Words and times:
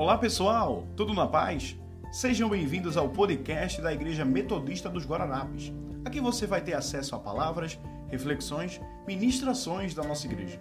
Olá 0.00 0.16
pessoal, 0.16 0.86
tudo 0.96 1.12
na 1.12 1.26
paz? 1.26 1.76
Sejam 2.10 2.48
bem-vindos 2.48 2.96
ao 2.96 3.10
podcast 3.10 3.82
da 3.82 3.92
Igreja 3.92 4.24
Metodista 4.24 4.88
dos 4.88 5.04
Guararapes. 5.04 5.74
Aqui 6.06 6.22
você 6.22 6.46
vai 6.46 6.62
ter 6.62 6.72
acesso 6.72 7.14
a 7.14 7.18
palavras, 7.18 7.78
reflexões, 8.08 8.80
ministrações 9.06 9.92
da 9.92 10.02
nossa 10.02 10.26
igreja. 10.26 10.58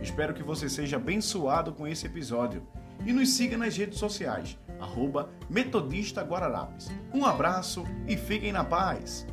Espero 0.00 0.32
que 0.32 0.42
você 0.44 0.68
seja 0.68 0.98
abençoado 0.98 1.72
com 1.72 1.84
esse 1.84 2.06
episódio 2.06 2.64
e 3.04 3.12
nos 3.12 3.30
siga 3.30 3.58
nas 3.58 3.76
redes 3.76 3.98
sociais, 3.98 4.56
arroba 4.78 5.30
Metodista. 5.50 6.24
Um 7.12 7.26
abraço 7.26 7.82
e 8.06 8.16
fiquem 8.16 8.52
na 8.52 8.62
paz! 8.62 9.26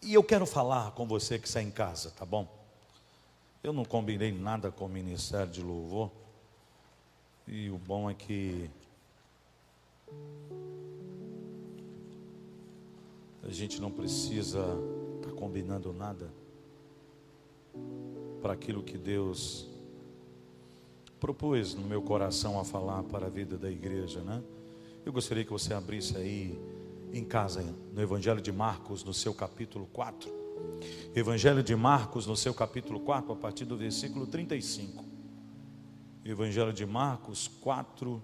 E 0.00 0.14
eu 0.14 0.22
quero 0.22 0.46
falar 0.46 0.92
com 0.92 1.04
você 1.04 1.36
que 1.36 1.48
está 1.48 1.60
em 1.60 1.72
casa, 1.72 2.12
tá 2.12 2.24
bom? 2.24 2.63
Eu 3.64 3.72
não 3.72 3.82
combinei 3.82 4.30
nada 4.30 4.70
com 4.70 4.84
o 4.84 4.88
Ministério 4.90 5.50
de 5.50 5.62
Louvor. 5.62 6.10
E 7.48 7.70
o 7.70 7.78
bom 7.78 8.10
é 8.10 8.14
que 8.14 8.68
a 13.42 13.48
gente 13.48 13.80
não 13.80 13.90
precisa 13.90 14.60
estar 15.16 15.30
tá 15.30 15.34
combinando 15.34 15.94
nada 15.94 16.30
para 18.42 18.52
aquilo 18.52 18.82
que 18.82 18.98
Deus 18.98 19.66
propôs 21.18 21.74
no 21.74 21.86
meu 21.86 22.02
coração 22.02 22.60
a 22.60 22.64
falar 22.66 23.02
para 23.04 23.28
a 23.28 23.30
vida 23.30 23.56
da 23.56 23.70
igreja, 23.70 24.20
né? 24.20 24.42
Eu 25.06 25.12
gostaria 25.12 25.42
que 25.42 25.50
você 25.50 25.72
abrisse 25.72 26.18
aí 26.18 26.60
em 27.14 27.24
casa, 27.24 27.62
no 27.94 28.02
Evangelho 28.02 28.42
de 28.42 28.52
Marcos, 28.52 29.02
no 29.02 29.14
seu 29.14 29.32
capítulo 29.32 29.86
4. 29.90 30.43
Evangelho 31.14 31.62
de 31.62 31.76
Marcos, 31.76 32.26
no 32.26 32.36
seu 32.36 32.52
capítulo 32.52 32.98
4, 32.98 33.32
a 33.32 33.36
partir 33.36 33.64
do 33.64 33.76
versículo 33.76 34.26
35. 34.26 35.04
Evangelho 36.24 36.72
de 36.72 36.84
Marcos 36.84 37.46
4, 37.46 38.22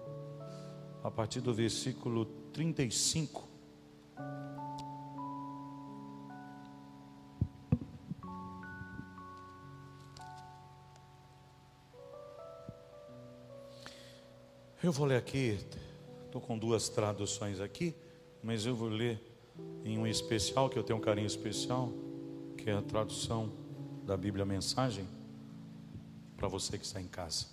a 1.01 1.09
partir 1.09 1.39
do 1.39 1.53
versículo 1.53 2.25
35. 2.51 3.47
Eu 14.83 14.91
vou 14.91 15.05
ler 15.05 15.17
aqui, 15.17 15.59
estou 16.25 16.41
com 16.41 16.57
duas 16.57 16.89
traduções 16.89 17.61
aqui, 17.61 17.95
mas 18.43 18.65
eu 18.65 18.75
vou 18.75 18.89
ler 18.89 19.21
em 19.85 19.97
um 19.97 20.05
especial, 20.05 20.69
que 20.69 20.77
eu 20.77 20.83
tenho 20.83 20.99
um 20.99 21.01
carinho 21.01 21.27
especial 21.27 22.10
que 22.61 22.69
é 22.69 22.73
a 22.73 22.81
tradução 22.81 23.51
da 24.05 24.15
Bíblia 24.15 24.45
Mensagem 24.45 25.07
para 26.37 26.47
você 26.47 26.77
que 26.77 26.85
está 26.85 27.01
em 27.01 27.07
casa. 27.07 27.47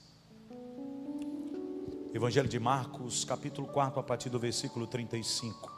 Evangelho 2.12 2.46
de 2.46 2.60
Marcos, 2.60 3.24
capítulo 3.24 3.68
4, 3.68 3.98
a 3.98 4.02
partir 4.02 4.28
do 4.28 4.38
versículo 4.38 4.86
35. 4.86 5.72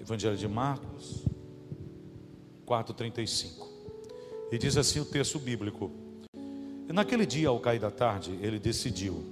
Evangelho 0.00 0.36
de 0.36 0.48
Marcos 0.48 1.24
4:35. 2.66 3.68
E 4.50 4.58
diz 4.58 4.76
assim 4.76 4.98
o 4.98 5.04
texto 5.04 5.38
bíblico: 5.38 5.88
E 6.88 6.92
naquele 6.92 7.24
dia, 7.24 7.48
ao 7.48 7.60
cair 7.60 7.78
da 7.78 7.92
tarde, 7.92 8.36
ele 8.42 8.58
decidiu: 8.58 9.24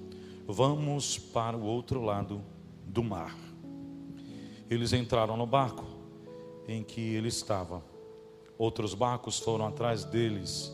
Vamos 0.47 1.19
para 1.19 1.56
o 1.56 1.65
outro 1.65 2.01
lado 2.01 2.45
do 2.87 3.03
mar. 3.03 3.48
Eles 4.71 4.93
entraram 4.93 5.37
no 5.37 5.47
barco 5.47 5.85
em 6.67 6.83
que 6.83 7.01
ele 7.01 7.29
estava. 7.29 7.83
Outros 8.59 8.93
barcos 8.93 9.39
foram 9.39 9.67
atrás 9.67 10.05
deles. 10.05 10.73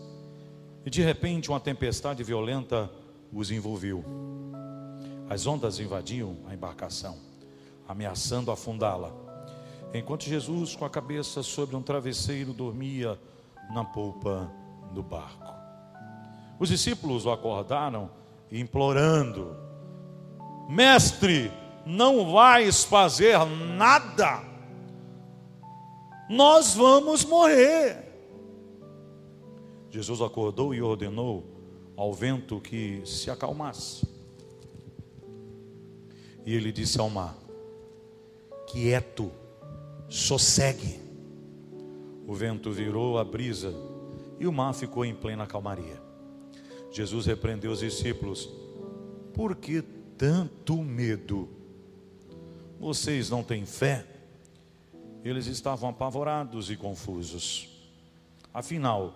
E 0.84 0.90
de 0.90 1.02
repente 1.02 1.50
uma 1.50 1.60
tempestade 1.60 2.22
violenta 2.22 2.90
os 3.32 3.50
envolveu. 3.50 4.04
As 5.28 5.46
ondas 5.46 5.78
invadiam 5.78 6.38
a 6.46 6.54
embarcação, 6.54 7.16
ameaçando 7.88 8.50
afundá-la. 8.50 9.12
Enquanto 9.92 10.24
Jesus, 10.24 10.74
com 10.74 10.84
a 10.84 10.90
cabeça 10.90 11.42
sobre 11.42 11.76
um 11.76 11.82
travesseiro, 11.82 12.52
dormia 12.52 13.18
na 13.72 13.84
polpa 13.84 14.50
do 14.92 15.02
barco. 15.02 15.54
Os 16.58 16.68
discípulos 16.68 17.26
o 17.26 17.30
acordaram, 17.30 18.10
implorando: 18.50 19.56
Mestre, 20.68 21.50
não 21.86 22.32
vais 22.32 22.84
fazer 22.84 23.38
nada, 23.76 24.42
nós 26.28 26.74
vamos 26.74 27.24
morrer. 27.24 28.04
Jesus 29.90 30.20
acordou 30.20 30.74
e 30.74 30.82
ordenou 30.82 31.44
ao 31.96 32.12
vento 32.12 32.60
que 32.60 33.02
se 33.04 33.30
acalmasse. 33.30 34.06
E 36.44 36.54
ele 36.54 36.72
disse 36.72 36.98
ao 36.98 37.08
mar: 37.08 37.36
Quieto, 38.66 39.30
sossegue. 40.08 41.00
O 42.26 42.34
vento 42.34 42.72
virou 42.72 43.18
a 43.18 43.24
brisa 43.24 43.74
e 44.40 44.46
o 44.46 44.52
mar 44.52 44.72
ficou 44.74 45.04
em 45.04 45.14
plena 45.14 45.46
calmaria. 45.46 46.02
Jesus 46.90 47.26
repreendeu 47.26 47.70
os 47.70 47.80
discípulos: 47.80 48.50
Por 49.32 49.54
que 49.56 49.82
tanto 50.16 50.76
medo? 50.82 51.48
Vocês 52.78 53.30
não 53.30 53.42
têm 53.42 53.64
fé? 53.64 54.06
Eles 55.24 55.46
estavam 55.46 55.88
apavorados 55.88 56.70
e 56.70 56.76
confusos. 56.76 57.68
Afinal, 58.52 59.14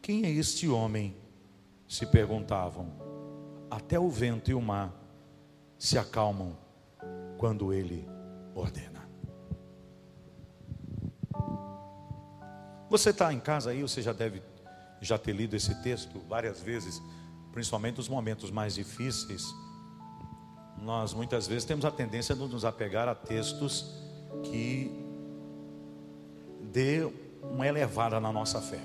quem 0.00 0.24
é 0.24 0.30
este 0.30 0.68
homem? 0.68 1.14
Se 1.86 2.06
perguntavam. 2.06 2.90
Até 3.70 3.98
o 3.98 4.08
vento 4.08 4.50
e 4.50 4.54
o 4.54 4.60
mar 4.60 4.94
se 5.78 5.98
acalmam 5.98 6.56
quando 7.36 7.72
ele 7.72 8.08
ordena. 8.54 9.08
Você 12.88 13.10
está 13.10 13.32
em 13.32 13.40
casa 13.40 13.70
aí, 13.70 13.82
você 13.82 14.02
já 14.02 14.12
deve 14.12 14.42
já 15.00 15.16
ter 15.16 15.32
lido 15.32 15.56
esse 15.56 15.74
texto 15.82 16.20
várias 16.28 16.60
vezes, 16.60 17.00
principalmente 17.52 17.96
nos 17.96 18.08
momentos 18.08 18.50
mais 18.50 18.74
difíceis 18.74 19.44
nós 20.82 21.12
muitas 21.12 21.46
vezes 21.46 21.64
temos 21.64 21.84
a 21.84 21.90
tendência 21.90 22.34
de 22.34 22.40
nos 22.40 22.64
apegar 22.64 23.08
a 23.08 23.14
textos 23.14 23.94
que 24.44 24.90
dê 26.72 27.10
uma 27.42 27.66
elevada 27.66 28.18
na 28.18 28.32
nossa 28.32 28.60
fé. 28.60 28.80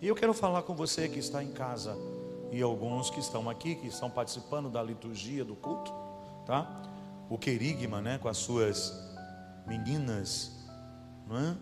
E 0.00 0.08
eu 0.08 0.14
quero 0.14 0.32
falar 0.32 0.62
com 0.62 0.74
você 0.74 1.08
que 1.08 1.18
está 1.18 1.42
em 1.42 1.52
casa 1.52 1.96
e 2.50 2.62
alguns 2.62 3.10
que 3.10 3.20
estão 3.20 3.48
aqui, 3.50 3.74
que 3.74 3.88
estão 3.88 4.10
participando 4.10 4.70
da 4.70 4.82
liturgia 4.82 5.44
do 5.44 5.54
culto, 5.54 5.92
tá? 6.46 6.82
O 7.28 7.36
querigma, 7.36 8.00
né, 8.00 8.18
com 8.18 8.28
as 8.28 8.36
suas 8.36 8.94
meninas, 9.66 10.64
não 11.26 11.38
é? 11.38 11.56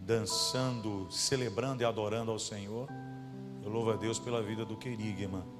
dançando, 0.00 1.06
celebrando 1.10 1.82
e 1.82 1.84
adorando 1.84 2.30
ao 2.30 2.38
Senhor. 2.38 2.88
Eu 3.62 3.70
louvo 3.70 3.90
a 3.90 3.96
Deus 3.96 4.18
pela 4.18 4.42
vida 4.42 4.64
do 4.64 4.76
querigma 4.76 5.57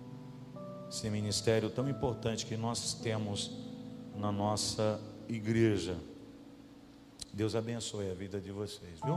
esse 0.91 1.09
ministério 1.11 1.69
tão 1.69 1.89
importante 1.89 2.47
que 2.47 2.57
nós 2.57 2.95
temos 2.95 3.53
na 4.17 4.33
nossa 4.33 5.01
igreja. 5.29 5.97
Deus 7.33 7.55
abençoe 7.55 8.11
a 8.11 8.15
vida 8.15 8.41
de 8.41 8.51
vocês, 8.51 8.99
viu? 9.05 9.15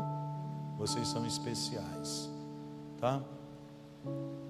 Vocês 0.77 1.07
são 1.07 1.25
especiais, 1.25 2.29
tá? 2.99 3.23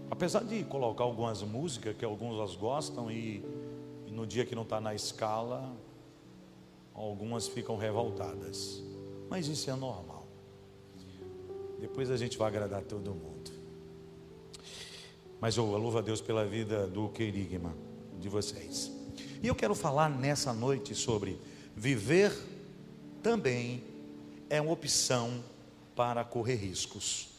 Apesar 0.09 0.43
de 0.43 0.63
colocar 0.63 1.03
algumas 1.03 1.41
músicas 1.41 1.95
que 1.95 2.03
alguns 2.03 2.55
gostam 2.55 3.11
e, 3.11 3.45
e 4.07 4.11
no 4.11 4.25
dia 4.25 4.45
que 4.45 4.55
não 4.55 4.63
está 4.63 4.81
na 4.81 4.95
escala, 4.95 5.71
algumas 6.93 7.47
ficam 7.47 7.77
revoltadas, 7.77 8.83
mas 9.29 9.47
isso 9.47 9.69
é 9.69 9.75
normal. 9.75 10.25
Depois 11.79 12.11
a 12.11 12.17
gente 12.17 12.37
vai 12.37 12.47
agradar 12.47 12.83
todo 12.83 13.11
mundo. 13.11 13.50
Mas 15.41 15.57
eu 15.57 15.65
louvo 15.65 15.97
a 15.97 16.01
Deus 16.01 16.21
pela 16.21 16.45
vida 16.45 16.85
do 16.85 17.09
querigma 17.09 17.75
de 18.19 18.29
vocês. 18.29 18.91
E 19.41 19.47
eu 19.47 19.55
quero 19.55 19.73
falar 19.73 20.07
nessa 20.07 20.53
noite 20.53 20.93
sobre 20.93 21.35
viver 21.75 22.31
também 23.23 23.83
é 24.47 24.61
uma 24.61 24.71
opção 24.71 25.43
para 25.95 26.23
correr 26.23 26.55
riscos. 26.55 27.29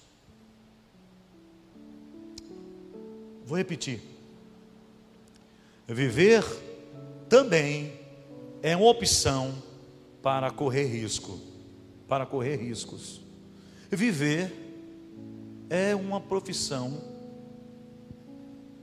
Vou 3.46 3.56
repetir. 3.56 4.00
Viver 5.86 6.44
também 7.28 7.92
é 8.62 8.76
uma 8.76 8.88
opção 8.88 9.62
para 10.20 10.50
correr 10.50 10.86
risco, 10.86 11.38
para 12.08 12.26
correr 12.26 12.56
riscos. 12.56 13.20
Viver 13.90 14.52
é 15.70 15.94
uma 15.94 16.20
profissão 16.20 17.11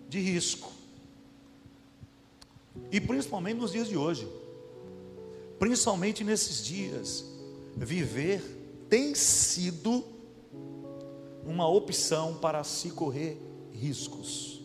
de 0.09 0.19
risco. 0.19 0.71
E 2.91 2.99
principalmente 2.99 3.57
nos 3.57 3.71
dias 3.71 3.87
de 3.87 3.95
hoje. 3.95 4.27
Principalmente 5.59 6.23
nesses 6.23 6.65
dias. 6.65 7.23
Viver 7.77 8.41
tem 8.89 9.13
sido 9.13 10.03
uma 11.45 11.67
opção 11.67 12.35
para 12.37 12.63
se 12.63 12.89
correr 12.89 13.39
riscos. 13.71 14.61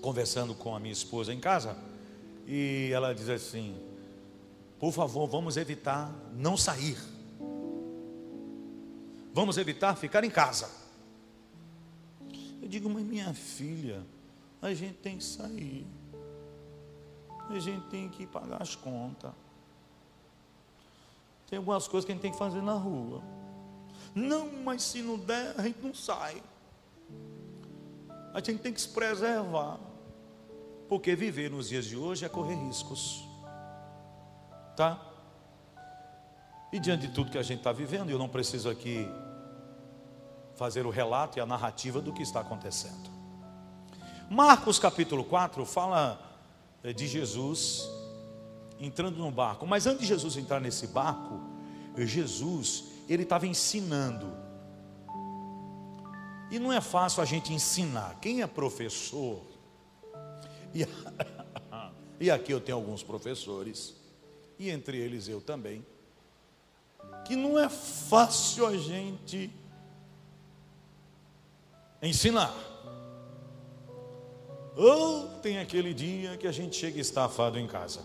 Conversando 0.00 0.54
com 0.54 0.74
a 0.74 0.80
minha 0.80 0.92
esposa 0.92 1.32
em 1.32 1.40
casa, 1.40 1.76
e 2.46 2.90
ela 2.92 3.14
diz 3.14 3.28
assim: 3.28 3.74
por 4.78 4.92
favor, 4.92 5.26
vamos 5.26 5.56
evitar 5.56 6.14
não 6.32 6.56
sair. 6.56 6.98
Vamos 9.32 9.58
evitar 9.58 9.96
ficar 9.96 10.22
em 10.24 10.30
casa. 10.30 10.85
Eu 12.66 12.68
digo, 12.68 12.90
mas 12.90 13.04
minha 13.04 13.32
filha, 13.32 14.04
a 14.60 14.74
gente 14.74 14.94
tem 14.94 15.18
que 15.18 15.22
sair. 15.22 15.86
A 17.48 17.56
gente 17.60 17.86
tem 17.86 18.08
que 18.08 18.26
pagar 18.26 18.60
as 18.60 18.74
contas. 18.74 19.30
Tem 21.48 21.58
algumas 21.58 21.86
coisas 21.86 22.04
que 22.04 22.10
a 22.10 22.14
gente 22.16 22.22
tem 22.22 22.32
que 22.32 22.36
fazer 22.36 22.60
na 22.60 22.72
rua. 22.72 23.22
Não, 24.12 24.50
mas 24.64 24.82
se 24.82 25.00
não 25.00 25.16
der, 25.16 25.54
a 25.56 25.62
gente 25.62 25.78
não 25.80 25.94
sai. 25.94 26.42
A 28.34 28.40
gente 28.40 28.58
tem 28.58 28.72
que 28.72 28.80
se 28.80 28.88
preservar. 28.88 29.78
Porque 30.88 31.14
viver 31.14 31.48
nos 31.48 31.68
dias 31.68 31.84
de 31.84 31.96
hoje 31.96 32.24
é 32.24 32.28
correr 32.28 32.56
riscos. 32.56 33.24
Tá? 34.76 35.00
E 36.72 36.80
diante 36.80 37.06
de 37.06 37.14
tudo 37.14 37.30
que 37.30 37.38
a 37.38 37.44
gente 37.44 37.58
está 37.58 37.70
vivendo, 37.70 38.10
eu 38.10 38.18
não 38.18 38.28
preciso 38.28 38.68
aqui 38.68 39.08
fazer 40.56 40.86
o 40.86 40.90
relato 40.90 41.38
e 41.38 41.40
a 41.40 41.46
narrativa 41.46 42.00
do 42.00 42.12
que 42.12 42.22
está 42.22 42.40
acontecendo. 42.40 43.10
Marcos 44.30 44.78
capítulo 44.78 45.22
4 45.22 45.64
fala 45.64 46.20
eh, 46.82 46.92
de 46.92 47.06
Jesus 47.06 47.88
entrando 48.80 49.18
no 49.18 49.30
barco, 49.30 49.66
mas 49.66 49.86
antes 49.86 50.00
de 50.00 50.06
Jesus 50.06 50.36
entrar 50.36 50.60
nesse 50.60 50.88
barco, 50.88 51.40
Jesus, 51.96 52.84
ele 53.08 53.22
estava 53.22 53.46
ensinando. 53.46 54.30
E 56.50 56.58
não 56.58 56.72
é 56.72 56.80
fácil 56.80 57.22
a 57.22 57.24
gente 57.24 57.52
ensinar. 57.52 58.18
Quem 58.20 58.42
é 58.42 58.46
professor? 58.46 59.42
E, 60.74 60.86
e 62.20 62.30
aqui 62.30 62.52
eu 62.52 62.60
tenho 62.60 62.76
alguns 62.76 63.02
professores 63.02 63.94
e 64.58 64.70
entre 64.70 64.98
eles 64.98 65.28
eu 65.28 65.40
também, 65.40 65.84
que 67.24 67.36
não 67.36 67.58
é 67.58 67.68
fácil 67.68 68.66
a 68.66 68.76
gente 68.76 69.36
ensinar. 69.36 69.65
Ou 74.76 75.28
tem 75.40 75.58
aquele 75.58 75.94
dia 75.94 76.36
que 76.36 76.46
a 76.46 76.52
gente 76.52 76.76
chega 76.76 77.00
estafado 77.00 77.58
em 77.58 77.66
casa. 77.66 78.00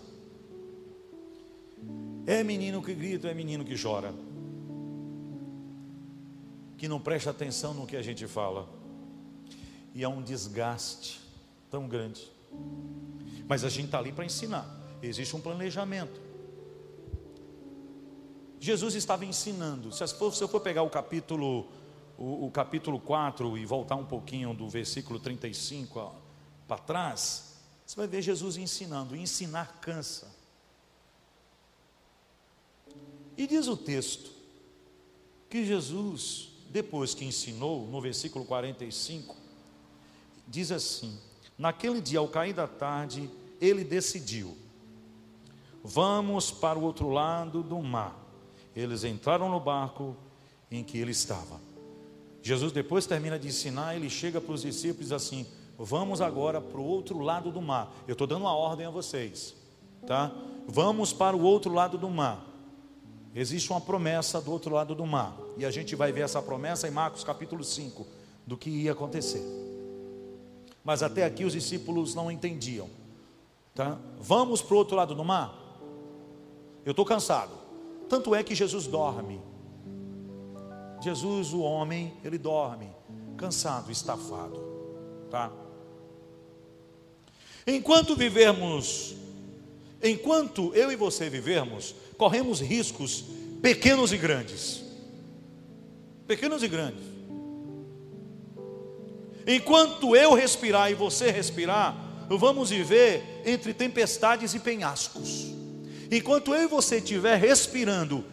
É 2.25 2.43
menino 2.43 2.81
que 2.81 2.93
grita, 2.93 3.27
é 3.27 3.33
menino 3.33 3.65
que 3.65 3.81
chora. 3.81 4.13
Que 6.77 6.88
não 6.88 6.99
presta 6.99 7.29
atenção 7.29 7.73
no 7.73 7.85
que 7.85 7.97
a 7.97 8.01
gente 8.01 8.25
fala. 8.27 8.69
E 9.93 10.03
há 10.03 10.09
um 10.09 10.21
desgaste 10.21 11.19
tão 11.69 11.88
grande. 11.88 12.31
Mas 13.47 13.63
a 13.65 13.69
gente 13.69 13.85
está 13.85 13.99
ali 13.99 14.11
para 14.13 14.23
ensinar. 14.23 14.65
Existe 15.01 15.35
um 15.35 15.41
planejamento. 15.41 16.21
Jesus 18.59 18.95
estava 18.95 19.25
ensinando. 19.25 19.91
Se 19.91 20.03
eu 20.03 20.47
for 20.47 20.61
pegar 20.61 20.83
o 20.83 20.89
capítulo, 20.89 21.67
o, 22.21 22.45
o 22.45 22.51
capítulo 22.51 23.00
4 23.00 23.57
e 23.57 23.65
voltar 23.65 23.95
um 23.95 24.06
pouquinho 24.06 24.53
do 24.53 24.69
versículo 24.69 25.19
35 25.19 26.13
para 26.68 26.77
trás, 26.77 27.56
você 27.83 27.95
vai 27.95 28.07
ver 28.07 28.21
Jesus 28.21 28.57
ensinando. 28.57 29.15
Ensinar 29.15 29.79
cansa. 29.81 30.31
E 33.35 33.47
diz 33.47 33.68
o 33.68 33.75
texto 33.75 34.31
que 35.50 35.65
Jesus, 35.65 36.50
depois 36.69 37.15
que 37.15 37.25
ensinou, 37.25 37.88
no 37.88 38.00
versículo 38.00 38.45
45, 38.45 39.35
diz 40.47 40.71
assim: 40.71 41.17
Naquele 41.57 42.00
dia, 42.00 42.19
ao 42.19 42.27
cair 42.27 42.53
da 42.53 42.67
tarde, 42.67 43.29
ele 43.59 43.83
decidiu: 43.83 44.56
Vamos 45.83 46.51
para 46.51 46.77
o 46.77 46.83
outro 46.83 47.09
lado 47.09 47.63
do 47.63 47.81
mar. 47.81 48.15
Eles 48.75 49.03
entraram 49.03 49.50
no 49.50 49.59
barco 49.59 50.15
em 50.69 50.83
que 50.83 51.00
ele 51.00 51.12
estava. 51.12 51.70
Jesus 52.41 52.71
depois 52.71 53.05
termina 53.05 53.38
de 53.38 53.47
ensinar, 53.47 53.95
ele 53.95 54.09
chega 54.09 54.41
para 54.41 54.53
os 54.53 54.61
discípulos 54.61 55.11
assim: 55.11 55.45
Vamos 55.77 56.21
agora 56.21 56.59
para 56.59 56.79
o 56.79 56.83
outro 56.83 57.19
lado 57.19 57.51
do 57.51 57.61
mar. 57.61 57.93
Eu 58.07 58.13
estou 58.13 58.27
dando 58.27 58.41
uma 58.41 58.55
ordem 58.55 58.85
a 58.85 58.89
vocês, 58.89 59.55
tá? 60.05 60.31
Vamos 60.67 61.13
para 61.13 61.35
o 61.35 61.41
outro 61.41 61.73
lado 61.73 61.97
do 61.97 62.09
mar. 62.09 62.45
Existe 63.33 63.71
uma 63.71 63.79
promessa 63.79 64.41
do 64.41 64.51
outro 64.51 64.73
lado 64.73 64.93
do 64.93 65.05
mar. 65.05 65.38
E 65.57 65.65
a 65.65 65.71
gente 65.71 65.95
vai 65.95 66.11
ver 66.11 66.21
essa 66.21 66.41
promessa 66.41 66.88
em 66.88 66.91
Marcos 66.91 67.23
capítulo 67.23 67.63
5, 67.63 68.05
do 68.45 68.57
que 68.57 68.69
ia 68.69 68.91
acontecer. 68.91 69.41
Mas 70.83 71.01
até 71.03 71.23
aqui 71.23 71.45
os 71.45 71.53
discípulos 71.53 72.13
não 72.13 72.31
entendiam. 72.31 72.89
Tá? 73.73 73.97
Vamos 74.19 74.61
para 74.61 74.75
o 74.75 74.77
outro 74.77 74.95
lado 74.95 75.15
do 75.15 75.23
mar? 75.23 75.55
Eu 76.85 76.91
estou 76.91 77.05
cansado. 77.05 77.51
Tanto 78.09 78.35
é 78.35 78.43
que 78.43 78.53
Jesus 78.53 78.88
dorme. 78.88 79.39
Jesus, 81.01 81.51
o 81.51 81.62
homem, 81.62 82.13
ele 82.24 82.38
dorme, 82.38 82.89
cansado, 83.36 83.92
estafado, 83.92 84.62
tá? 85.30 85.51
Enquanto 87.65 88.15
vivermos, 88.15 89.15
enquanto 90.01 90.74
eu 90.75 90.92
e 90.92 90.95
você 90.95 91.30
vivermos, 91.30 91.95
corremos 92.18 92.59
riscos 92.59 93.25
pequenos 93.62 94.13
e 94.13 94.18
grandes. 94.18 94.83
Pequenos 96.27 96.62
e 96.62 96.68
grandes. 96.68 97.03
Enquanto 99.45 100.15
eu 100.15 100.33
respirar 100.33 100.92
e 100.92 100.95
você 100.95 101.31
respirar, 101.31 102.27
vamos 102.30 102.69
viver 102.69 103.42
entre 103.44 103.74
tempestades 103.74 104.53
e 104.53 104.59
penhascos. 104.59 105.48
Enquanto 106.12 106.53
eu 106.53 106.63
e 106.63 106.68
você 106.68 106.98
estiver 106.98 107.38
respirando 107.38 108.24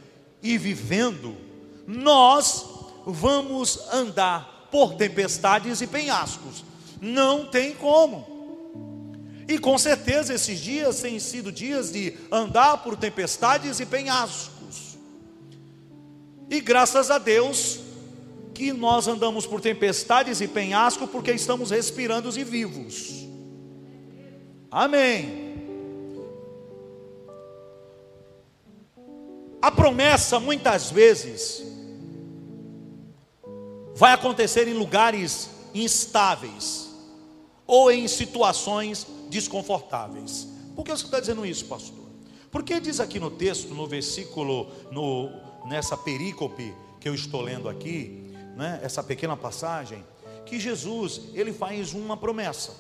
e 0.43 0.59
vivendo, 0.59 1.48
nós 1.89 2.67
vamos 3.07 3.81
andar 3.91 4.69
por 4.71 4.93
tempestades 4.93 5.81
e 5.81 5.87
penhascos. 5.87 6.63
Não 7.01 7.47
tem 7.47 7.75
como. 7.75 8.37
E 9.49 9.59
com 9.59 9.79
certeza 9.79 10.35
esses 10.35 10.61
dias 10.61 11.01
têm 11.01 11.19
sido 11.19 11.51
dias 11.51 11.91
de 11.91 12.15
andar 12.31 12.83
por 12.85 12.95
tempestades 12.95 13.81
e 13.81 13.87
penhascos. 13.87 14.99
E 16.51 16.61
graças 16.61 17.11
a 17.11 17.17
Deus 17.17 17.81
que 18.53 18.71
nós 18.71 19.09
andamos 19.09 19.47
por 19.47 19.63
tempestades 19.63 20.43
e 20.43 20.47
penhascos 20.47 21.09
porque 21.09 21.33
estamos 21.33 21.71
respirando 21.71 22.29
e 22.39 22.45
vivos. 22.45 23.27
Amém. 24.71 25.49
A 29.63 29.71
promessa 29.73 30.39
muitas 30.39 30.91
vezes 30.91 31.78
vai 33.99 34.13
acontecer 34.13 34.69
em 34.69 34.75
lugares 34.75 35.51
instáveis 35.75 36.89
ou 37.67 37.91
em 37.91 38.07
situações 38.07 39.05
desconfortáveis. 39.29 40.47
Por 40.77 40.85
que 40.85 40.93
você 40.93 41.05
está 41.05 41.19
dizendo 41.19 41.45
isso, 41.45 41.65
pastor? 41.65 42.07
Porque 42.49 42.79
diz 42.79 43.01
aqui 43.01 43.19
no 43.19 43.29
texto, 43.29 43.75
no 43.75 43.89
versículo, 43.89 44.69
no, 44.93 45.33
nessa 45.67 45.97
perícope 45.97 46.73
que 47.01 47.09
eu 47.09 47.15
estou 47.15 47.41
lendo 47.41 47.69
aqui, 47.69 48.33
né, 48.57 48.79
essa 48.85 49.03
pequena 49.03 49.37
passagem, 49.37 50.05
que 50.47 50.61
Jesus 50.61 51.23
ele 51.35 51.53
faz 51.53 51.93
uma 51.93 52.17
promessa. 52.17 52.73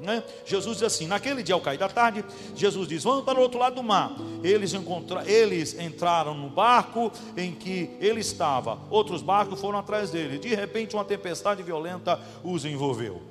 Né? 0.00 0.22
Jesus 0.44 0.76
diz 0.76 0.84
assim: 0.84 1.06
naquele 1.06 1.42
dia 1.42 1.54
ao 1.54 1.60
cair 1.60 1.78
da 1.78 1.88
tarde, 1.88 2.24
Jesus 2.54 2.86
diz: 2.86 3.02
Vamos 3.02 3.24
para 3.24 3.38
o 3.38 3.42
outro 3.42 3.58
lado 3.58 3.74
do 3.74 3.82
mar. 3.82 4.14
Eles, 4.44 4.72
encontra, 4.72 5.28
eles 5.28 5.78
entraram 5.78 6.34
no 6.34 6.48
barco 6.48 7.10
em 7.36 7.52
que 7.52 7.90
ele 8.00 8.20
estava, 8.20 8.78
outros 8.90 9.22
barcos 9.22 9.60
foram 9.60 9.78
atrás 9.78 10.10
dele. 10.10 10.38
De 10.38 10.54
repente, 10.54 10.94
uma 10.94 11.04
tempestade 11.04 11.62
violenta 11.62 12.20
os 12.44 12.64
envolveu. 12.64 13.22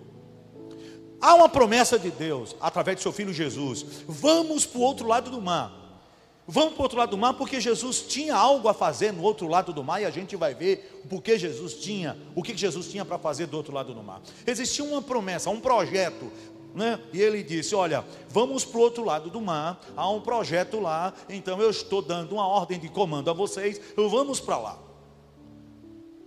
Há 1.22 1.34
uma 1.36 1.50
promessa 1.50 1.98
de 1.98 2.12
Deus 2.12 2.56
através 2.60 2.98
de 2.98 3.04
seu 3.04 3.14
filho 3.14 3.34
Jesus: 3.34 4.04
Vamos 4.06 4.66
para 4.66 4.80
o 4.80 4.84
outro 4.84 5.08
lado 5.08 5.32
do 5.32 5.42
mar. 5.42 5.88
Vamos 6.50 6.76
para 6.76 6.80
o 6.80 6.84
outro 6.84 6.98
lado 6.98 7.10
do 7.10 7.18
mar 7.18 7.34
porque 7.34 7.60
Jesus 7.60 8.02
tinha 8.08 8.34
algo 8.34 8.70
a 8.70 8.74
fazer 8.74 9.12
no 9.12 9.22
outro 9.22 9.48
lado 9.50 9.74
do 9.74 9.84
mar 9.84 10.02
e 10.02 10.06
a 10.06 10.10
gente 10.10 10.34
vai 10.38 10.56
ver 10.56 11.04
o 11.12 11.20
que 11.20 11.38
Jesus 11.38 11.74
tinha, 11.74 12.18
o 12.34 12.42
que 12.42 12.56
Jesus 12.56 12.88
tinha 12.88 13.04
para 13.04 13.18
fazer 13.18 13.48
do 13.48 13.58
outro 13.58 13.74
lado 13.74 13.94
do 13.94 14.02
mar. 14.02 14.22
Existia 14.46 14.86
uma 14.86 15.02
promessa, 15.02 15.50
um 15.50 15.60
projeto 15.60 16.32
né? 16.78 17.02
E 17.12 17.22
ele 17.22 17.44
disse: 17.44 17.76
Olha, 17.76 18.06
vamos 18.30 18.64
para 18.64 18.78
o 18.78 18.82
outro 18.82 19.04
lado 19.04 19.30
do 19.30 19.42
mar, 19.42 19.82
há 19.96 20.10
um 20.10 20.22
projeto 20.22 20.80
lá, 20.80 21.14
então 21.28 21.60
eu 21.60 21.70
estou 21.70 22.02
dando 22.02 22.34
uma 22.34 22.48
ordem 22.48 22.80
de 22.80 22.88
comando 22.88 23.30
a 23.30 23.34
vocês, 23.34 23.82
vamos 23.96 24.40
para 24.40 24.58
lá. 24.58 24.80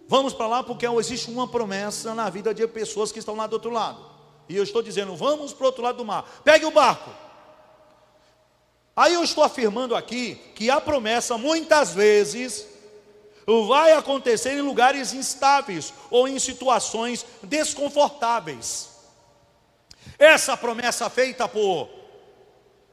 Vamos 0.09 0.35
para 0.35 0.49
lá 0.49 0.63
porque 0.65 0.87
existe 0.87 1.31
uma 1.31 1.47
promessa 1.47 2.15
na 2.15 2.29
vida 2.29 2.53
de 2.53 2.67
pessoas 2.67 3.13
que 3.13 3.21
estão 3.21 3.37
lá 3.37 3.47
do 3.47 3.53
outro 3.53 3.71
lado. 3.71 4.05
E 4.49 4.57
eu 4.57 4.65
estou 4.65 4.83
dizendo: 4.83 5.15
vamos 5.15 5.53
para 5.53 5.63
o 5.63 5.67
outro 5.67 5.83
lado 5.83 5.97
do 5.97 6.05
mar, 6.05 6.43
pegue 6.45 6.67
o 6.67 6.71
barco. 6.73 7.11
Aí 8.97 9.15
eu 9.15 9.23
estou 9.23 9.45
afirmando 9.45 9.95
aqui 9.95 10.35
que 10.55 10.69
a 10.69 10.81
promessa 10.81 11.39
muitas 11.39 11.95
vezes 11.95 12.67
vai 13.67 13.93
acontecer 13.93 14.53
em 14.53 14.61
lugares 14.61 15.15
instáveis 15.15 15.95
ou 16.11 16.29
em 16.29 16.39
situações 16.39 17.25
desconfortáveis. 17.43 18.90
Essa 20.21 20.55
promessa 20.55 21.09
feita 21.09 21.49
por, 21.49 21.89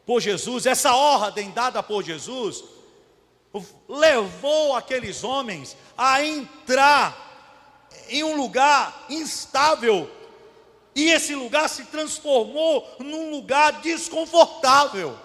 por 0.05 0.21
Jesus, 0.21 0.65
essa 0.65 0.95
ordem 0.95 1.51
dada 1.51 1.83
por 1.83 2.01
Jesus, 2.01 2.63
levou 3.89 4.73
aqueles 4.73 5.25
homens 5.25 5.75
a 5.97 6.23
entrar 6.23 7.27
em 8.07 8.23
um 8.23 8.37
lugar 8.37 9.07
instável, 9.09 10.09
e 10.95 11.09
esse 11.11 11.35
lugar 11.35 11.67
se 11.67 11.83
transformou 11.83 12.95
num 12.99 13.29
lugar 13.29 13.81
desconfortável. 13.81 15.19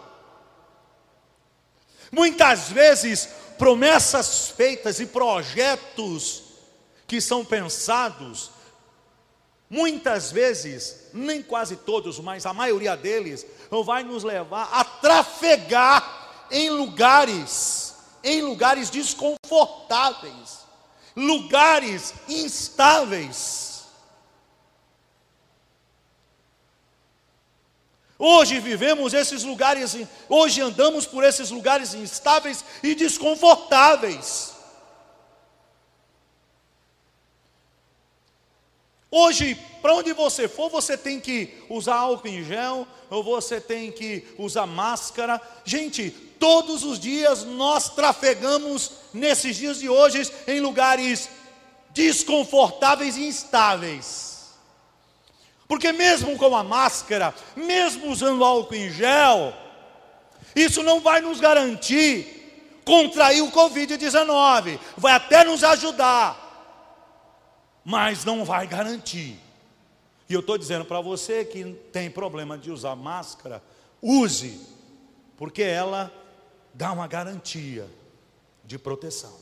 Muitas 2.11 2.69
vezes, 2.69 3.29
promessas 3.57 4.49
feitas 4.49 4.99
e 4.99 5.07
projetos 5.07 6.43
que 7.07 7.21
são 7.21 7.45
pensados, 7.45 8.51
muitas 9.73 10.31
vezes, 10.31 11.09
nem 11.12 11.43
quase 11.43 11.75
todos, 11.75 12.21
mas 12.21 12.47
a 12.47 12.52
maioria 12.52 12.97
deles, 12.97 13.45
vai 13.85 14.05
nos 14.05 14.23
levar 14.23 14.69
a 14.73 14.85
trafegar 14.85 16.47
em 16.49 16.71
lugares, 16.71 17.97
em 18.23 18.41
lugares 18.43 18.88
desconfortáveis 18.91 20.62
lugares 21.17 22.14
instáveis. 22.29 23.83
Hoje 28.19 28.61
vivemos 28.61 29.14
esses 29.14 29.43
lugares, 29.43 29.97
hoje 30.29 30.61
andamos 30.61 31.07
por 31.07 31.25
esses 31.25 31.50
lugares 31.50 31.93
instáveis 31.93 32.64
e 32.83 32.95
desconfortáveis. 32.95 34.52
Hoje, 39.14 39.54
para 39.83 39.95
onde 39.95 40.14
você 40.14 40.49
for, 40.49 40.71
você 40.71 40.97
tem 40.97 41.21
que 41.21 41.52
usar 41.69 41.97
álcool 41.97 42.28
em 42.28 42.42
gel, 42.42 42.87
ou 43.11 43.23
você 43.23 43.61
tem 43.61 43.92
que 43.92 44.25
usar 44.38 44.66
máscara. 44.66 45.38
Gente, 45.66 46.11
todos 46.11 46.83
os 46.83 46.99
dias 46.99 47.45
nós 47.45 47.90
trafegamos 47.90 48.92
nesses 49.12 49.57
dias 49.57 49.78
de 49.81 49.88
hoje 49.88 50.26
em 50.49 50.61
lugares 50.61 51.28
desconfortáveis 51.90 53.19
e 53.19 53.26
instáveis. 53.26 54.54
Porque 55.69 55.92
mesmo 55.92 56.38
com 56.38 56.57
a 56.57 56.64
máscara, 56.64 57.35
mesmo 57.54 58.11
usando 58.11 58.42
álcool 58.42 58.75
em 58.75 58.90
gel, 58.90 59.52
isso 60.57 60.83
não 60.83 61.00
vai 61.00 61.21
nos 61.21 61.38
garantir 61.38 62.81
contrair 62.83 63.42
o 63.42 63.52
Covid-19, 63.52 64.78
vai 64.97 65.12
até 65.12 65.45
nos 65.45 65.62
ajudar, 65.62 66.42
mas 67.85 68.25
não 68.25 68.45
vai 68.45 68.67
garantir. 68.67 69.39
E 70.29 70.35
eu 70.35 70.41
estou 70.41 70.57
dizendo 70.57 70.85
para 70.85 71.01
você 71.01 71.45
que 71.45 71.65
tem 71.93 72.11
problema 72.11 72.57
de 72.57 72.71
usar 72.71 72.97
máscara, 72.97 73.62
use, 74.01 74.61
porque 75.37 75.62
ela 75.62 76.12
dá 76.73 76.93
uma 76.93 77.07
garantia 77.07 77.87
de 78.65 78.79
proteção. 78.79 79.37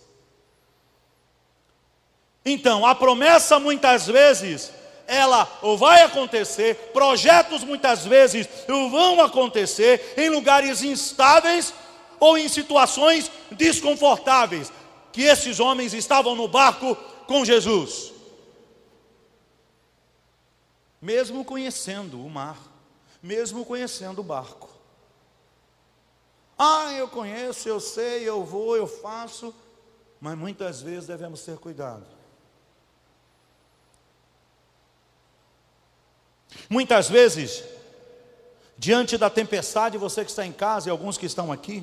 Então, 2.44 2.86
a 2.86 2.94
promessa 2.94 3.58
muitas 3.58 4.06
vezes 4.06 4.72
ela 5.06 5.44
vai 5.76 6.02
acontecer, 6.02 6.90
projetos 6.92 7.64
muitas 7.64 8.04
vezes 8.06 8.48
vão 8.66 9.20
acontecer 9.20 10.14
em 10.16 10.28
lugares 10.28 10.82
instáveis 10.82 11.74
ou 12.18 12.38
em 12.38 12.48
situações 12.48 13.30
desconfortáveis, 13.50 14.72
que 15.12 15.22
esses 15.22 15.58
homens 15.58 15.94
estavam 15.94 16.36
no 16.36 16.46
barco 16.46 16.96
com 17.26 17.44
Jesus. 17.44 18.12
Mesmo 21.00 21.44
conhecendo 21.44 22.24
o 22.24 22.28
mar, 22.28 22.58
mesmo 23.22 23.64
conhecendo 23.64 24.20
o 24.20 24.24
barco. 24.24 24.68
Ah, 26.58 26.92
eu 26.92 27.08
conheço, 27.08 27.68
eu 27.68 27.80
sei, 27.80 28.28
eu 28.28 28.44
vou, 28.44 28.76
eu 28.76 28.86
faço, 28.86 29.54
mas 30.20 30.36
muitas 30.36 30.82
vezes 30.82 31.06
devemos 31.06 31.42
ter 31.42 31.56
cuidado. 31.56 32.04
Muitas 36.68 37.08
vezes, 37.08 37.64
diante 38.76 39.16
da 39.16 39.30
tempestade, 39.30 39.96
você 39.96 40.22
que 40.22 40.30
está 40.30 40.44
em 40.44 40.52
casa 40.52 40.88
e 40.88 40.90
alguns 40.90 41.16
que 41.16 41.24
estão 41.24 41.50
aqui, 41.50 41.82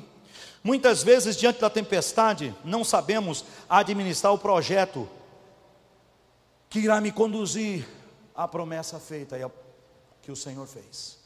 muitas 0.62 1.02
vezes, 1.02 1.36
diante 1.36 1.60
da 1.60 1.68
tempestade, 1.68 2.54
não 2.64 2.84
sabemos 2.84 3.44
administrar 3.68 4.32
o 4.32 4.38
projeto 4.38 5.08
que 6.70 6.78
irá 6.78 7.00
me 7.00 7.10
conduzir 7.10 7.97
à 8.38 8.46
promessa 8.46 9.00
feita 9.00 9.36
que 10.22 10.30
o 10.30 10.36
Senhor 10.36 10.64
fez. 10.64 11.18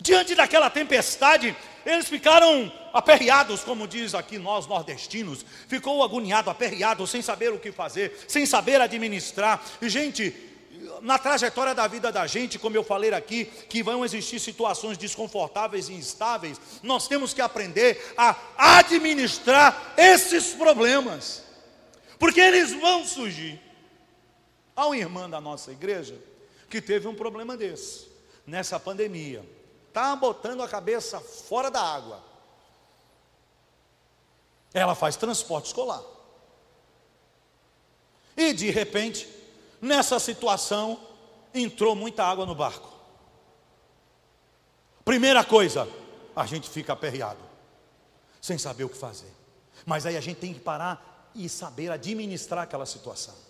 Diante 0.00 0.36
daquela 0.36 0.70
tempestade, 0.70 1.54
eles 1.84 2.08
ficaram 2.08 2.72
aperreados, 2.92 3.64
como 3.64 3.88
diz 3.88 4.14
aqui 4.14 4.38
nós 4.38 4.68
nordestinos, 4.68 5.44
ficou 5.66 6.04
agoniado, 6.04 6.48
aperreado, 6.48 7.04
sem 7.08 7.20
saber 7.20 7.52
o 7.52 7.58
que 7.58 7.72
fazer, 7.72 8.24
sem 8.28 8.46
saber 8.46 8.80
administrar. 8.80 9.60
E 9.82 9.88
gente, 9.88 10.32
na 11.02 11.18
trajetória 11.18 11.74
da 11.74 11.88
vida 11.88 12.12
da 12.12 12.24
gente, 12.24 12.56
como 12.56 12.76
eu 12.76 12.84
falei 12.84 13.12
aqui, 13.12 13.46
que 13.68 13.82
vão 13.82 14.04
existir 14.04 14.38
situações 14.38 14.96
desconfortáveis 14.96 15.88
e 15.88 15.94
instáveis, 15.94 16.60
nós 16.84 17.08
temos 17.08 17.34
que 17.34 17.42
aprender 17.42 18.14
a 18.16 18.36
administrar 18.78 19.94
esses 19.96 20.54
problemas, 20.54 21.42
porque 22.16 22.40
eles 22.40 22.72
vão 22.72 23.04
surgir. 23.04 23.63
Há 24.76 24.86
uma 24.86 24.96
irmã 24.96 25.28
da 25.28 25.40
nossa 25.40 25.72
igreja 25.72 26.18
que 26.68 26.80
teve 26.80 27.06
um 27.06 27.14
problema 27.14 27.56
desse, 27.56 28.08
nessa 28.46 28.78
pandemia 28.80 29.44
está 29.94 30.16
botando 30.16 30.60
a 30.60 30.68
cabeça 30.68 31.20
fora 31.20 31.70
da 31.70 31.80
água. 31.80 32.20
Ela 34.72 34.96
faz 34.96 35.14
transporte 35.14 35.66
escolar. 35.66 36.02
E 38.36 38.52
de 38.52 38.70
repente, 38.70 39.28
nessa 39.80 40.18
situação, 40.18 41.00
entrou 41.54 41.94
muita 41.94 42.24
água 42.24 42.44
no 42.44 42.56
barco. 42.56 42.92
Primeira 45.04 45.44
coisa, 45.44 45.88
a 46.34 46.44
gente 46.44 46.68
fica 46.68 46.92
aperreado, 46.92 47.38
sem 48.40 48.58
saber 48.58 48.82
o 48.82 48.88
que 48.88 48.96
fazer. 48.96 49.32
Mas 49.86 50.06
aí 50.06 50.16
a 50.16 50.20
gente 50.20 50.40
tem 50.40 50.52
que 50.52 50.58
parar 50.58 51.30
e 51.36 51.48
saber 51.48 51.92
administrar 51.92 52.64
aquela 52.64 52.86
situação. 52.86 53.43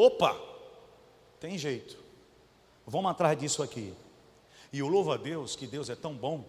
Opa, 0.00 0.40
tem 1.40 1.58
jeito. 1.58 1.98
Vamos 2.86 3.10
atrás 3.10 3.36
disso 3.36 3.64
aqui. 3.64 3.92
E 4.72 4.78
eu 4.78 4.86
louvo 4.86 5.10
a 5.10 5.16
Deus 5.16 5.56
que 5.56 5.66
Deus 5.66 5.90
é 5.90 5.96
tão 5.96 6.14
bom 6.14 6.44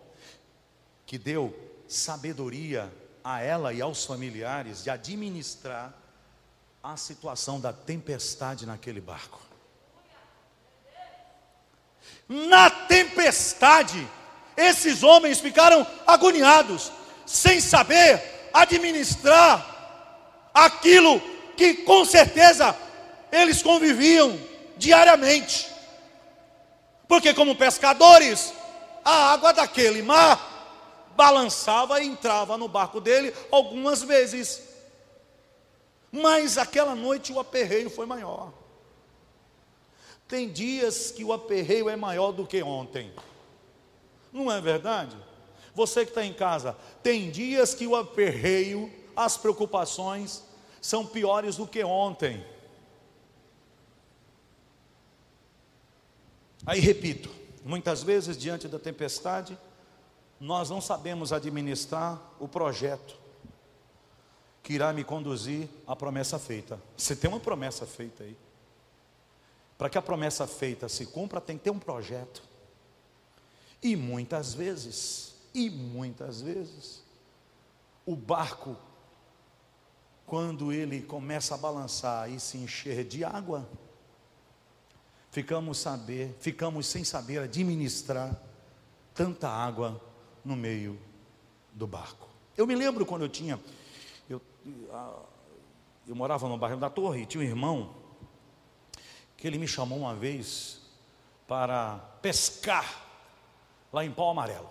que 1.04 1.18
deu 1.18 1.52
sabedoria 1.88 2.94
a 3.24 3.42
ela 3.42 3.74
e 3.74 3.82
aos 3.82 4.06
familiares 4.06 4.84
de 4.84 4.92
administrar 4.92 5.92
a 6.84 6.96
situação 6.96 7.60
da 7.60 7.74
tempestade 7.74 8.68
naquele 8.68 9.02
barco. 9.02 9.42
Na 12.28 12.70
tempestade, 12.70 14.08
esses 14.56 15.02
homens 15.02 15.40
ficaram 15.40 15.88
agoniados, 16.06 16.92
sem 17.26 17.60
saber 17.60 18.22
administrar 18.54 20.52
aquilo 20.54 21.20
que 21.58 21.74
com 21.78 22.06
certeza 22.06 22.78
eles 23.32 23.62
conviviam 23.62 24.40
diariamente. 24.78 25.70
Porque, 27.08 27.34
como 27.34 27.56
pescadores, 27.56 28.54
a 29.04 29.32
água 29.34 29.52
daquele 29.52 30.02
mar 30.02 30.50
balançava 31.16 32.02
e 32.02 32.08
entrava 32.08 32.58
no 32.58 32.68
barco 32.68 33.02
dele 33.02 33.34
algumas 33.52 34.02
vezes. 34.04 34.64
Mas 36.12 36.58
aquela 36.58 36.96
noite 36.96 37.34
o 37.34 37.40
aperreio 37.40 37.90
foi 37.90 38.06
maior. 38.06 38.54
Tem 40.28 40.48
dias 40.48 41.12
que 41.12 41.24
o 41.24 41.34
aperreio 41.34 41.90
é 41.90 41.96
maior 41.96 42.32
do 42.32 42.46
que 42.46 42.62
ontem. 42.62 43.12
Não 44.32 44.52
é 44.52 44.62
verdade? 44.62 45.18
Você 45.74 46.06
que 46.06 46.12
está 46.12 46.24
em 46.24 46.34
casa, 46.34 46.78
tem 47.02 47.32
dias 47.32 47.74
que 47.74 47.88
o 47.88 47.96
aperreio, 47.96 48.92
as 49.16 49.38
preocupações 49.38 50.44
são 50.82 51.06
piores 51.06 51.56
do 51.58 51.68
que 51.68 51.84
ontem. 51.84 52.46
Aí 56.70 56.80
repito, 56.80 57.32
muitas 57.66 58.04
vezes 58.04 58.38
diante 58.38 58.68
da 58.68 58.78
tempestade, 58.78 59.58
nós 60.40 60.70
não 60.70 60.80
sabemos 60.80 61.34
administrar 61.34 62.22
o 62.40 62.48
projeto 62.48 63.18
que 64.62 64.74
irá 64.74 64.94
me 64.94 65.04
conduzir 65.04 65.68
à 65.88 65.96
promessa 65.96 66.38
feita. 66.38 66.80
Você 66.96 67.16
tem 67.16 67.28
uma 67.28 67.40
promessa 67.40 67.88
feita 67.88 68.24
aí. 68.24 68.38
Para 69.80 69.90
que 69.90 69.98
a 69.98 70.02
promessa 70.02 70.46
feita 70.46 70.88
se 70.88 71.08
cumpra, 71.08 71.42
tem 71.42 71.58
que 71.58 71.64
ter 71.64 71.72
um 71.72 71.80
projeto. 71.80 72.44
E 73.82 73.96
muitas 73.96 74.54
vezes 74.54 75.34
E 75.56 75.72
muitas 75.72 76.40
vezes, 76.40 77.02
o 78.06 78.16
barco, 78.16 78.78
quando 80.28 80.72
ele 80.72 81.02
começa 81.02 81.56
a 81.56 81.58
balançar 81.58 82.32
e 82.32 82.40
se 82.40 82.60
encher 82.60 83.04
de 83.04 83.24
água, 83.24 83.68
ficamos 85.32 85.78
saber, 85.78 86.36
ficamos 86.40 86.88
sem 86.88 87.04
saber 87.04 87.40
administrar 87.40 88.36
tanta 89.14 89.50
água 89.50 90.02
no 90.44 90.56
meio 90.56 91.00
do 91.74 91.86
barco. 91.86 92.28
Eu 92.58 92.66
me 92.66 92.76
lembro 92.76 93.06
quando 93.06 93.24
eu 93.24 93.30
tinha, 93.30 93.60
eu, 94.30 94.42
eu 96.08 96.16
morava 96.16 96.48
no 96.48 96.58
bairro 96.58 96.80
da 96.80 96.90
Torre, 96.90 97.22
e 97.22 97.26
tinha 97.26 97.44
um 97.44 97.48
irmão 97.48 97.96
que 99.38 99.48
ele 99.48 99.58
me 99.58 99.68
chamou 99.68 100.00
uma 100.00 100.16
vez 100.16 100.82
para 101.48 101.98
pescar 102.22 103.08
lá 103.94 104.04
em 104.04 104.12
Pau 104.12 104.30
Amarelo. 104.30 104.70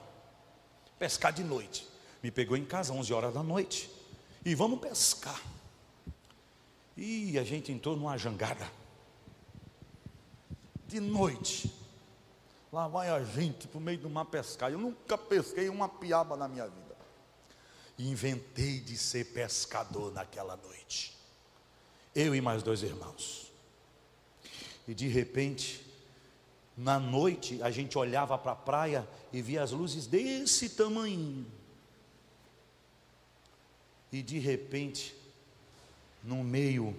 Pescar 0.98 1.32
de 1.32 1.42
noite. 1.42 1.88
Me 2.22 2.30
pegou 2.30 2.56
em 2.56 2.64
casa 2.64 2.92
11 2.92 3.12
horas 3.12 3.34
da 3.34 3.42
noite 3.42 3.90
e 4.44 4.54
vamos 4.54 4.80
pescar. 4.80 5.40
E 6.96 7.38
a 7.38 7.44
gente 7.44 7.70
entrou 7.70 7.96
numa 7.96 8.18
jangada 8.18 8.68
de 10.88 10.98
noite. 10.98 11.72
Lá 12.72 12.88
vai 12.88 13.08
a 13.08 13.22
gente 13.22 13.68
para 13.68 13.78
o 13.78 13.80
meio 13.80 13.98
do 13.98 14.10
mar 14.10 14.24
pescar. 14.24 14.72
Eu 14.72 14.78
nunca 14.78 15.16
pesquei 15.16 15.68
uma 15.68 15.88
piaba 15.88 16.36
na 16.36 16.48
minha 16.48 16.66
vida. 16.66 16.96
Inventei 17.98 18.80
de 18.80 18.96
ser 18.96 19.26
pescador 19.26 20.12
naquela 20.12 20.56
noite. 20.56 21.16
Eu 22.14 22.34
e 22.34 22.40
mais 22.40 22.62
dois 22.62 22.82
irmãos. 22.82 23.52
E 24.86 24.94
de 24.94 25.08
repente, 25.08 25.84
na 26.76 26.98
noite, 26.98 27.62
a 27.62 27.70
gente 27.70 27.98
olhava 27.98 28.36
para 28.38 28.52
a 28.52 28.56
praia 28.56 29.08
e 29.32 29.42
via 29.42 29.62
as 29.62 29.72
luzes 29.72 30.06
desse 30.06 30.70
tamanho. 30.70 31.46
E 34.10 34.22
de 34.22 34.38
repente, 34.38 35.14
no 36.22 36.42
meio 36.42 36.96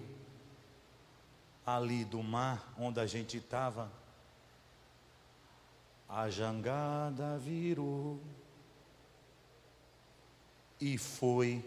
ali 1.66 2.04
do 2.04 2.22
mar 2.22 2.72
onde 2.78 3.00
a 3.00 3.06
gente 3.06 3.36
estava, 3.36 3.90
a 6.08 6.28
jangada 6.28 7.38
virou 7.38 8.20
e 10.80 10.98
foi 10.98 11.64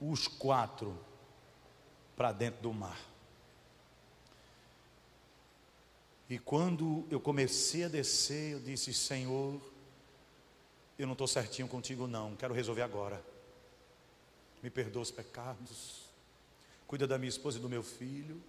os 0.00 0.26
quatro 0.28 0.98
para 2.16 2.32
dentro 2.32 2.62
do 2.62 2.72
mar. 2.72 2.98
E 6.28 6.38
quando 6.38 7.06
eu 7.10 7.20
comecei 7.20 7.84
a 7.84 7.88
descer, 7.88 8.54
eu 8.54 8.60
disse: 8.60 8.92
Senhor, 8.92 9.60
eu 10.98 11.06
não 11.06 11.12
estou 11.12 11.28
certinho 11.28 11.68
contigo, 11.68 12.06
não, 12.06 12.34
quero 12.34 12.54
resolver 12.54 12.82
agora. 12.82 13.22
Me 14.62 14.70
perdoa 14.70 15.02
os 15.02 15.10
pecados, 15.10 16.05
cuida 16.86 17.06
da 17.06 17.18
minha 17.18 17.28
esposa 17.28 17.58
e 17.58 17.60
do 17.60 17.68
meu 17.68 17.82
filho. 17.82 18.42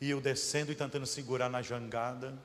E 0.00 0.10
eu 0.10 0.20
descendo 0.20 0.72
e 0.72 0.74
tentando 0.74 1.06
segurar 1.06 1.48
na 1.48 1.62
jangada, 1.62 2.38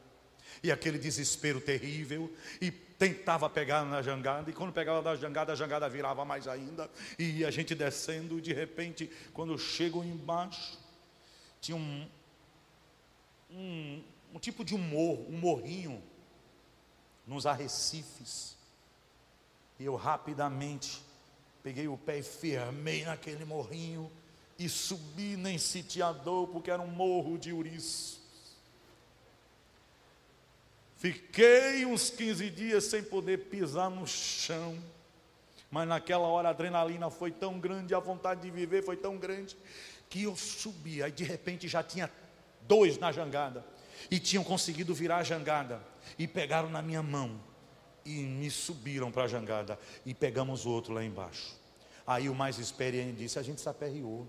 e 0.64 0.72
aquele 0.72 0.98
desespero 0.98 1.60
terrível, 1.60 2.34
e 2.62 2.72
tentava 2.72 3.50
pegar 3.50 3.86
na 3.86 4.02
jangada, 4.02 4.50
e 4.50 4.54
quando 4.54 4.74
pegava 4.74 5.02
na 5.02 5.16
jangada, 5.16 5.54
a 5.54 5.56
jangada 5.56 5.90
virava 5.90 6.26
mais 6.26 6.48
ainda, 6.48 6.90
e 7.18 7.46
a 7.46 7.52
gente 7.52 7.74
descendo, 7.74 8.38
e 8.38 8.42
de 8.42 8.54
repente, 8.54 9.10
quando 9.34 9.54
eu 9.54 9.58
chego 9.58 10.04
embaixo, 10.04 10.78
tinha 11.62 11.78
um, 11.78 12.08
um, 13.52 14.04
um 14.34 14.40
tipo 14.40 14.64
de 14.64 14.76
morro, 14.76 15.26
um 15.30 15.38
morrinho, 15.38 16.02
nos 17.26 17.46
arrecifes, 17.46 18.58
e 19.80 19.86
eu 19.86 19.96
rapidamente 19.96 21.02
peguei 21.64 21.88
o 21.88 21.98
pé 21.98 22.20
e 22.20 22.24
firmei 22.24 23.06
naquele 23.06 23.46
morrinho, 23.46 24.12
e 24.60 24.68
subi 24.68 25.38
nem 25.38 25.58
sitiador, 25.58 26.50
porque 26.50 26.70
era 26.70 26.82
um 26.82 26.88
morro 26.88 27.38
de 27.38 27.54
ouriços. 27.54 28.20
Fiquei 30.98 31.86
uns 31.86 32.10
15 32.10 32.50
dias 32.50 32.84
sem 32.84 33.02
poder 33.02 33.46
pisar 33.46 33.90
no 33.90 34.06
chão. 34.06 34.78
Mas 35.72 35.88
naquela 35.88 36.28
hora 36.28 36.50
a 36.50 36.52
adrenalina 36.52 37.10
foi 37.10 37.32
tão 37.32 37.58
grande, 37.58 37.96
a 37.96 38.00
vontade 38.00 38.42
de 38.42 38.52
viver 38.52 38.84
foi 38.84 38.98
tão 38.98 39.16
grande, 39.16 39.56
que 40.10 40.24
eu 40.24 40.36
subi. 40.36 41.02
Aí 41.02 41.12
de 41.12 41.24
repente 41.24 41.66
já 41.70 41.82
tinha 41.82 42.12
dois 42.64 42.98
na 42.98 43.14
jangada. 43.14 43.66
E 44.12 44.20
tinham 44.20 44.44
conseguido 44.44 44.94
virar 44.94 45.18
a 45.20 45.24
jangada. 45.24 45.82
E 46.18 46.28
pegaram 46.28 46.70
na 46.70 46.82
minha 46.82 47.02
mão. 47.02 47.40
E 48.04 48.24
me 48.24 48.52
subiram 48.52 49.10
para 49.10 49.24
a 49.24 49.28
jangada. 49.28 49.80
E 50.06 50.14
pegamos 50.14 50.66
o 50.66 50.70
outro 50.70 50.94
lá 50.94 51.02
embaixo. 51.02 51.56
Aí 52.06 52.28
o 52.28 52.36
mais 52.36 52.58
experiente 52.58 53.20
disse: 53.20 53.40
A 53.40 53.44
gente 53.44 53.62
se 53.62 53.70
aperreou 53.70 54.28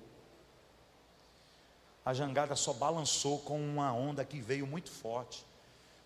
a 2.04 2.14
jangada 2.14 2.56
só 2.56 2.72
balançou 2.72 3.38
com 3.40 3.60
uma 3.60 3.92
onda 3.92 4.24
que 4.24 4.40
veio 4.40 4.66
muito 4.66 4.90
forte. 4.90 5.44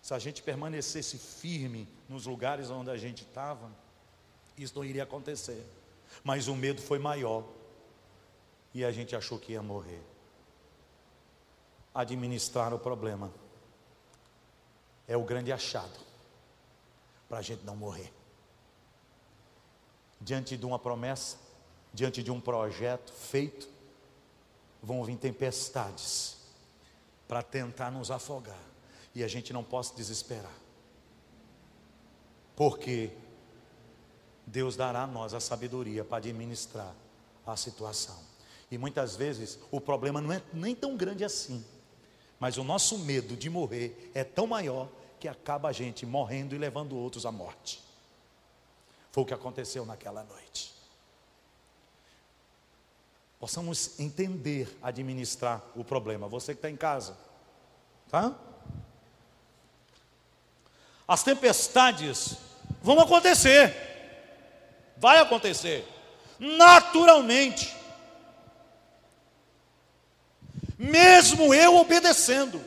Se 0.01 0.13
a 0.13 0.19
gente 0.19 0.43
permanecesse 0.43 1.17
firme 1.17 1.87
nos 2.07 2.25
lugares 2.25 2.69
onde 2.69 2.89
a 2.89 2.97
gente 2.97 3.23
estava, 3.23 3.71
isso 4.57 4.75
não 4.75 4.85
iria 4.85 5.03
acontecer. 5.03 5.65
Mas 6.23 6.47
o 6.47 6.55
medo 6.55 6.81
foi 6.81 6.99
maior 6.99 7.43
e 8.73 8.83
a 8.83 8.91
gente 8.91 9.15
achou 9.15 9.39
que 9.39 9.53
ia 9.53 9.63
morrer. 9.63 10.01
Administrar 11.93 12.73
o 12.73 12.79
problema 12.79 13.31
é 15.07 15.15
o 15.15 15.23
grande 15.23 15.51
achado 15.51 15.97
para 17.27 17.39
a 17.39 17.41
gente 17.41 17.63
não 17.63 17.75
morrer. 17.75 18.11
Diante 20.19 20.57
de 20.57 20.65
uma 20.65 20.77
promessa, 20.77 21.37
diante 21.93 22.21
de 22.21 22.31
um 22.31 22.39
projeto 22.39 23.13
feito, 23.13 23.67
vão 24.85 25.03
vir 25.03 25.17
tempestades 25.17 26.37
para 27.27 27.41
tentar 27.41 27.91
nos 27.91 28.11
afogar. 28.11 28.59
E 29.13 29.23
a 29.23 29.27
gente 29.27 29.51
não 29.51 29.63
pode 29.63 29.93
desesperar. 29.95 30.53
Porque 32.55 33.11
Deus 34.45 34.75
dará 34.75 35.03
a 35.03 35.07
nós 35.07 35.33
a 35.33 35.39
sabedoria 35.39 36.03
para 36.05 36.17
administrar 36.17 36.93
a 37.45 37.57
situação. 37.57 38.17
E 38.69 38.77
muitas 38.77 39.15
vezes 39.15 39.59
o 39.71 39.81
problema 39.81 40.21
não 40.21 40.31
é 40.31 40.41
nem 40.53 40.75
tão 40.75 40.95
grande 40.95 41.23
assim. 41.23 41.65
Mas 42.39 42.57
o 42.57 42.63
nosso 42.63 42.99
medo 42.99 43.35
de 43.35 43.49
morrer 43.49 44.11
é 44.13 44.23
tão 44.23 44.45
maior 44.45 44.87
que 45.19 45.27
acaba 45.27 45.69
a 45.69 45.71
gente 45.71 46.05
morrendo 46.05 46.53
e 46.53 46.57
levando 46.57 46.95
outros 46.95 47.25
à 47.25 47.31
morte. 47.31 47.81
Foi 49.11 49.23
o 49.23 49.25
que 49.25 49.33
aconteceu 49.33 49.85
naquela 49.85 50.23
noite 50.23 50.74
possamos 53.45 53.99
entender, 53.99 54.75
administrar 54.81 55.61
o 55.75 55.83
problema. 55.83 56.27
Você 56.27 56.53
que 56.53 56.57
está 56.57 56.67
em 56.67 56.75
casa, 56.75 57.15
tá? 58.09 58.33
As 61.07 61.21
tempestades 61.21 62.37
vão 62.81 62.99
acontecer, 62.99 63.71
vai 64.97 65.19
acontecer, 65.19 65.87
naturalmente, 66.39 67.71
mesmo 70.75 71.53
eu 71.53 71.75
obedecendo, 71.75 72.59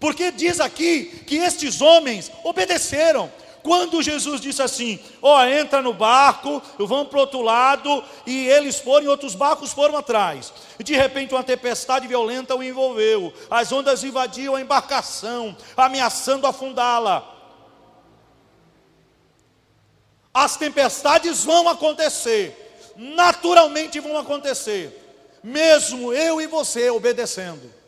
porque 0.00 0.32
diz 0.32 0.58
aqui 0.58 1.22
que 1.28 1.36
estes 1.36 1.80
homens 1.80 2.28
obedeceram, 2.42 3.30
quando 3.62 4.02
Jesus 4.02 4.40
disse 4.40 4.62
assim: 4.62 4.98
Ó, 5.20 5.38
oh, 5.38 5.44
entra 5.44 5.82
no 5.82 5.92
barco, 5.92 6.62
vão 6.78 7.04
para 7.04 7.18
o 7.18 7.20
outro 7.20 7.42
lado, 7.42 8.02
e 8.26 8.48
eles 8.48 8.78
foram, 8.78 9.06
e 9.06 9.08
outros 9.08 9.34
barcos 9.34 9.72
foram 9.72 9.96
atrás. 9.96 10.52
De 10.78 10.94
repente 10.94 11.34
uma 11.34 11.42
tempestade 11.42 12.06
violenta 12.06 12.54
o 12.54 12.62
envolveu, 12.62 13.32
as 13.50 13.70
ondas 13.70 14.02
invadiam 14.04 14.54
a 14.54 14.60
embarcação, 14.60 15.56
ameaçando 15.76 16.46
afundá-la. 16.46 17.36
As 20.32 20.56
tempestades 20.56 21.44
vão 21.44 21.68
acontecer, 21.68 22.92
naturalmente 22.96 23.98
vão 23.98 24.16
acontecer, 24.16 24.96
mesmo 25.42 26.12
eu 26.12 26.40
e 26.40 26.46
você 26.46 26.88
obedecendo. 26.88 27.80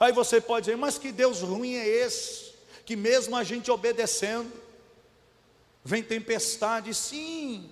Aí 0.00 0.12
você 0.12 0.40
pode 0.40 0.66
dizer, 0.66 0.76
mas 0.76 0.98
que 0.98 1.12
Deus 1.12 1.40
ruim 1.40 1.76
é 1.76 1.86
esse? 1.86 2.52
Que 2.84 2.96
mesmo 2.96 3.36
a 3.36 3.44
gente 3.44 3.70
obedecendo, 3.70 4.63
Vem 5.84 6.02
tempestade, 6.02 6.94
sim. 6.94 7.68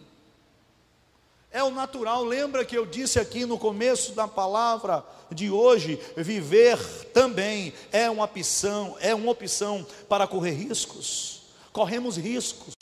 É 1.51 1.63
o 1.63 1.71
natural. 1.71 2.25
Lembra 2.25 2.65
que 2.65 2.77
eu 2.77 2.85
disse 2.85 3.19
aqui 3.19 3.47
no 3.47 3.59
começo 3.59 4.13
da 4.13 4.29
palavra 4.29 5.05
de 5.31 5.51
hoje, 5.51 5.99
viver 6.17 6.79
também 7.13 7.73
é 7.91 8.11
uma 8.11 8.25
opção, 8.25 8.97
é 9.01 9.15
uma 9.15 9.33
opção 9.33 9.87
para 10.09 10.27
correr 10.27 10.53
riscos. 10.53 11.43
Corremos 11.73 12.17
riscos. 12.19 12.75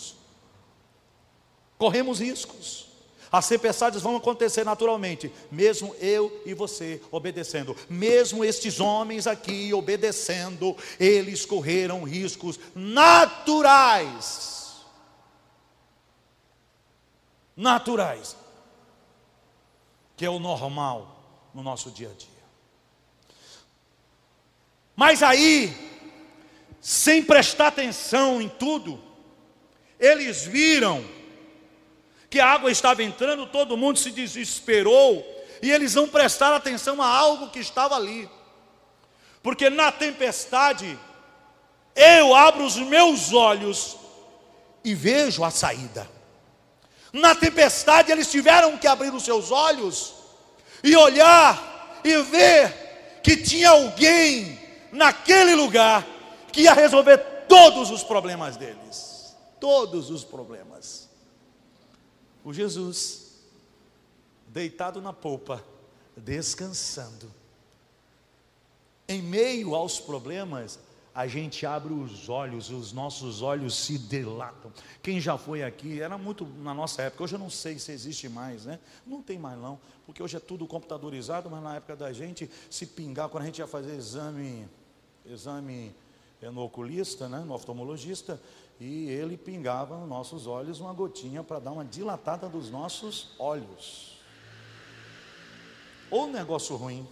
Corremos 1.78 2.20
riscos. 2.20 2.86
As 3.30 3.46
tempestades 3.46 4.02
vão 4.02 4.16
acontecer 4.16 4.64
naturalmente, 4.64 5.32
mesmo 5.52 5.94
eu 6.00 6.42
e 6.44 6.52
você 6.52 7.00
obedecendo. 7.12 7.76
Mesmo 7.88 8.44
estes 8.44 8.80
homens 8.80 9.28
aqui 9.28 9.72
obedecendo, 9.72 10.76
eles 10.98 11.46
correram 11.46 12.02
riscos 12.02 12.58
naturais 12.74 14.59
naturais, 17.60 18.36
que 20.16 20.24
é 20.24 20.30
o 20.30 20.38
normal 20.38 21.50
no 21.54 21.62
nosso 21.62 21.90
dia 21.90 22.10
a 22.10 22.14
dia. 22.14 22.28
Mas 24.96 25.22
aí, 25.22 25.74
sem 26.80 27.22
prestar 27.22 27.68
atenção 27.68 28.40
em 28.40 28.48
tudo, 28.48 29.02
eles 29.98 30.44
viram 30.46 31.04
que 32.30 32.40
a 32.40 32.46
água 32.46 32.70
estava 32.70 33.02
entrando, 33.02 33.46
todo 33.46 33.76
mundo 33.76 33.98
se 33.98 34.10
desesperou, 34.10 35.22
e 35.60 35.70
eles 35.70 35.94
não 35.94 36.08
prestaram 36.08 36.56
atenção 36.56 37.02
a 37.02 37.06
algo 37.06 37.50
que 37.50 37.58
estava 37.58 37.94
ali. 37.94 38.28
Porque 39.42 39.68
na 39.68 39.92
tempestade, 39.92 40.98
eu 41.94 42.34
abro 42.34 42.64
os 42.64 42.76
meus 42.76 43.34
olhos 43.34 43.96
e 44.82 44.94
vejo 44.94 45.44
a 45.44 45.50
saída. 45.50 46.19
Na 47.12 47.34
tempestade, 47.34 48.12
eles 48.12 48.30
tiveram 48.30 48.78
que 48.78 48.86
abrir 48.86 49.12
os 49.12 49.24
seus 49.24 49.50
olhos 49.50 50.14
e 50.82 50.96
olhar 50.96 52.00
e 52.04 52.22
ver 52.22 53.20
que 53.22 53.36
tinha 53.36 53.70
alguém 53.70 54.58
naquele 54.92 55.54
lugar 55.54 56.06
que 56.52 56.62
ia 56.62 56.72
resolver 56.72 57.18
todos 57.48 57.90
os 57.90 58.02
problemas 58.02 58.56
deles. 58.56 59.36
Todos 59.58 60.10
os 60.10 60.24
problemas. 60.24 61.08
O 62.44 62.52
Jesus, 62.52 63.40
deitado 64.46 65.02
na 65.02 65.12
polpa, 65.12 65.62
descansando. 66.16 67.30
Em 69.06 69.20
meio 69.20 69.74
aos 69.74 70.00
problemas, 70.00 70.78
a 71.20 71.26
gente 71.26 71.66
abre 71.66 71.92
os 71.92 72.30
olhos, 72.30 72.70
os 72.70 72.94
nossos 72.94 73.42
olhos 73.42 73.76
se 73.76 73.98
dilatam. 73.98 74.72
Quem 75.02 75.20
já 75.20 75.36
foi 75.36 75.62
aqui, 75.62 76.00
era 76.00 76.16
muito 76.16 76.46
na 76.46 76.72
nossa 76.72 77.02
época, 77.02 77.24
hoje 77.24 77.34
eu 77.34 77.38
não 77.38 77.50
sei 77.50 77.78
se 77.78 77.92
existe 77.92 78.26
mais, 78.26 78.64
né? 78.64 78.80
Não 79.06 79.20
tem 79.22 79.38
mais 79.38 79.58
não, 79.58 79.78
porque 80.06 80.22
hoje 80.22 80.38
é 80.38 80.40
tudo 80.40 80.66
computadorizado, 80.66 81.50
mas 81.50 81.62
na 81.62 81.76
época 81.76 81.94
da 81.94 82.10
gente, 82.10 82.50
se 82.70 82.86
pingar, 82.86 83.28
quando 83.28 83.42
a 83.42 83.46
gente 83.46 83.58
ia 83.58 83.66
fazer 83.66 83.94
exame, 83.96 84.66
exame 85.26 85.94
no 86.40 86.62
oculista, 86.62 87.28
né, 87.28 87.40
no 87.40 87.52
oftalmologista, 87.52 88.40
e 88.80 89.10
ele 89.10 89.36
pingava 89.36 89.98
nos 89.98 90.08
nossos 90.08 90.46
olhos 90.46 90.80
uma 90.80 90.94
gotinha 90.94 91.44
para 91.44 91.58
dar 91.58 91.72
uma 91.72 91.84
dilatada 91.84 92.48
dos 92.48 92.70
nossos 92.70 93.34
olhos. 93.38 94.18
Ou 96.10 96.26
negócio 96.28 96.74
ruim. 96.76 97.06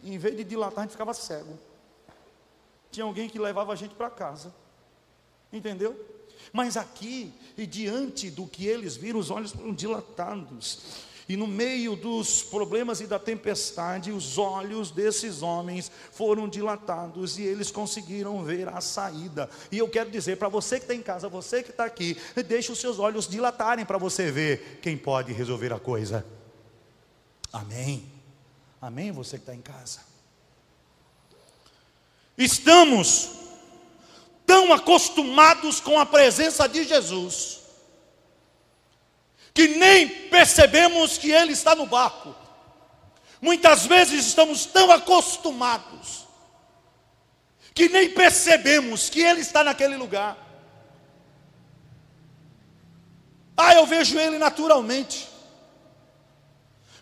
Em 0.00 0.16
vez 0.16 0.36
de 0.36 0.44
dilatar, 0.44 0.78
a 0.78 0.82
gente 0.82 0.92
ficava 0.92 1.12
cego 1.12 1.71
tinha 2.92 3.04
alguém 3.04 3.28
que 3.28 3.38
levava 3.38 3.72
a 3.72 3.76
gente 3.76 3.94
para 3.94 4.10
casa. 4.10 4.54
Entendeu? 5.52 5.98
Mas 6.52 6.76
aqui, 6.76 7.32
e 7.56 7.66
diante 7.66 8.30
do 8.30 8.46
que 8.46 8.66
eles 8.66 8.96
viram, 8.96 9.18
os 9.18 9.30
olhos 9.30 9.52
foram 9.52 9.74
dilatados. 9.74 11.10
E 11.28 11.36
no 11.36 11.46
meio 11.46 11.94
dos 11.94 12.42
problemas 12.42 13.00
e 13.00 13.06
da 13.06 13.18
tempestade, 13.18 14.10
os 14.10 14.38
olhos 14.38 14.90
desses 14.90 15.40
homens 15.40 15.90
foram 16.10 16.48
dilatados 16.48 17.38
e 17.38 17.42
eles 17.42 17.70
conseguiram 17.70 18.44
ver 18.44 18.68
a 18.68 18.80
saída. 18.80 19.48
E 19.70 19.78
eu 19.78 19.88
quero 19.88 20.10
dizer 20.10 20.36
para 20.36 20.48
você 20.48 20.76
que 20.78 20.84
está 20.84 20.94
em 20.94 21.02
casa, 21.02 21.28
você 21.28 21.62
que 21.62 21.70
está 21.70 21.84
aqui, 21.84 22.16
deixe 22.46 22.72
os 22.72 22.80
seus 22.80 22.98
olhos 22.98 23.28
dilatarem 23.28 23.84
para 23.84 23.98
você 23.98 24.30
ver 24.30 24.80
quem 24.82 24.96
pode 24.96 25.32
resolver 25.32 25.72
a 25.72 25.78
coisa. 25.78 26.26
Amém. 27.52 28.10
Amém, 28.80 29.12
você 29.12 29.36
que 29.36 29.42
está 29.42 29.54
em 29.54 29.62
casa. 29.62 30.11
Estamos 32.36 33.30
tão 34.46 34.72
acostumados 34.72 35.80
com 35.80 35.98
a 35.98 36.06
presença 36.06 36.68
de 36.68 36.84
Jesus, 36.84 37.60
que 39.54 39.68
nem 39.68 40.08
percebemos 40.28 41.18
que 41.18 41.30
Ele 41.30 41.52
está 41.52 41.74
no 41.74 41.86
barco. 41.86 42.34
Muitas 43.40 43.86
vezes 43.86 44.26
estamos 44.26 44.66
tão 44.66 44.90
acostumados, 44.90 46.26
que 47.74 47.88
nem 47.88 48.10
percebemos 48.10 49.08
que 49.10 49.20
Ele 49.20 49.40
está 49.40 49.64
naquele 49.64 49.96
lugar. 49.96 50.36
Ah, 53.56 53.74
eu 53.74 53.86
vejo 53.86 54.18
Ele 54.18 54.38
naturalmente, 54.38 55.28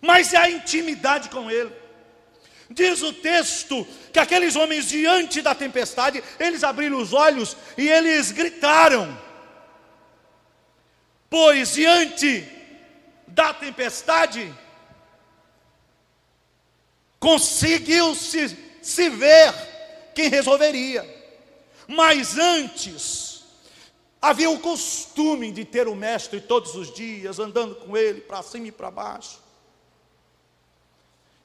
mas 0.00 0.32
é 0.32 0.38
a 0.38 0.50
intimidade 0.50 1.28
com 1.28 1.50
Ele. 1.50 1.79
Diz 2.70 3.02
o 3.02 3.12
texto 3.12 3.84
que 4.12 4.18
aqueles 4.20 4.54
homens, 4.54 4.88
diante 4.88 5.42
da 5.42 5.56
tempestade, 5.56 6.22
eles 6.38 6.62
abriram 6.62 6.98
os 6.98 7.12
olhos 7.12 7.56
e 7.76 7.88
eles 7.88 8.30
gritaram. 8.30 9.18
Pois 11.28 11.72
diante 11.72 12.46
da 13.26 13.52
tempestade, 13.52 14.54
conseguiu-se 17.18 18.56
se 18.80 19.10
ver 19.10 19.52
quem 20.14 20.28
resolveria. 20.28 21.04
Mas 21.88 22.38
antes, 22.38 23.44
havia 24.22 24.48
o 24.48 24.60
costume 24.60 25.50
de 25.50 25.64
ter 25.64 25.88
o 25.88 25.96
mestre 25.96 26.40
todos 26.40 26.76
os 26.76 26.94
dias, 26.94 27.40
andando 27.40 27.74
com 27.74 27.96
ele 27.96 28.20
para 28.20 28.44
cima 28.44 28.68
e 28.68 28.72
para 28.72 28.92
baixo. 28.92 29.49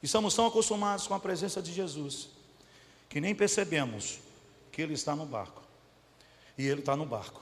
Estamos 0.06 0.36
tão 0.36 0.46
acostumados 0.46 1.08
com 1.08 1.16
a 1.16 1.20
presença 1.20 1.64
de 1.64 1.74
Jesus 1.74 2.30
que 3.10 3.20
nem 3.20 3.34
percebemos 3.34 4.20
que 4.72 4.80
Ele 4.80 4.94
está 4.94 5.16
no 5.16 5.26
barco. 5.26 5.64
E 6.56 6.68
Ele 6.68 6.82
está 6.82 6.96
no 6.96 7.08
barco. 7.08 7.42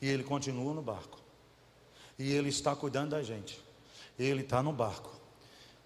E 0.00 0.08
Ele 0.08 0.24
continua 0.24 0.72
no 0.72 0.80
barco. 0.80 1.20
E 2.18 2.32
Ele 2.32 2.48
está 2.48 2.74
cuidando 2.74 3.10
da 3.10 3.22
gente. 3.22 3.62
Ele 4.18 4.40
está 4.40 4.62
no 4.62 4.72
barco. 4.72 5.14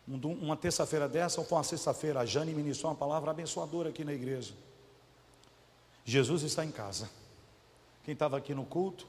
Uma 0.06 0.56
terça-feira 0.56 1.08
dessa, 1.08 1.40
ou 1.40 1.46
foi 1.46 1.58
uma 1.58 1.64
sexta-feira, 1.64 2.20
a 2.20 2.24
Jane 2.24 2.54
ministrou 2.54 2.92
uma 2.92 2.96
palavra 2.96 3.32
abençoadora 3.32 3.88
aqui 3.88 4.04
na 4.04 4.12
igreja. 4.12 4.54
Jesus 6.04 6.44
está 6.44 6.64
em 6.64 6.70
casa. 6.70 7.10
Quem 8.04 8.12
estava 8.12 8.36
aqui 8.36 8.54
no 8.54 8.64
culto, 8.64 9.08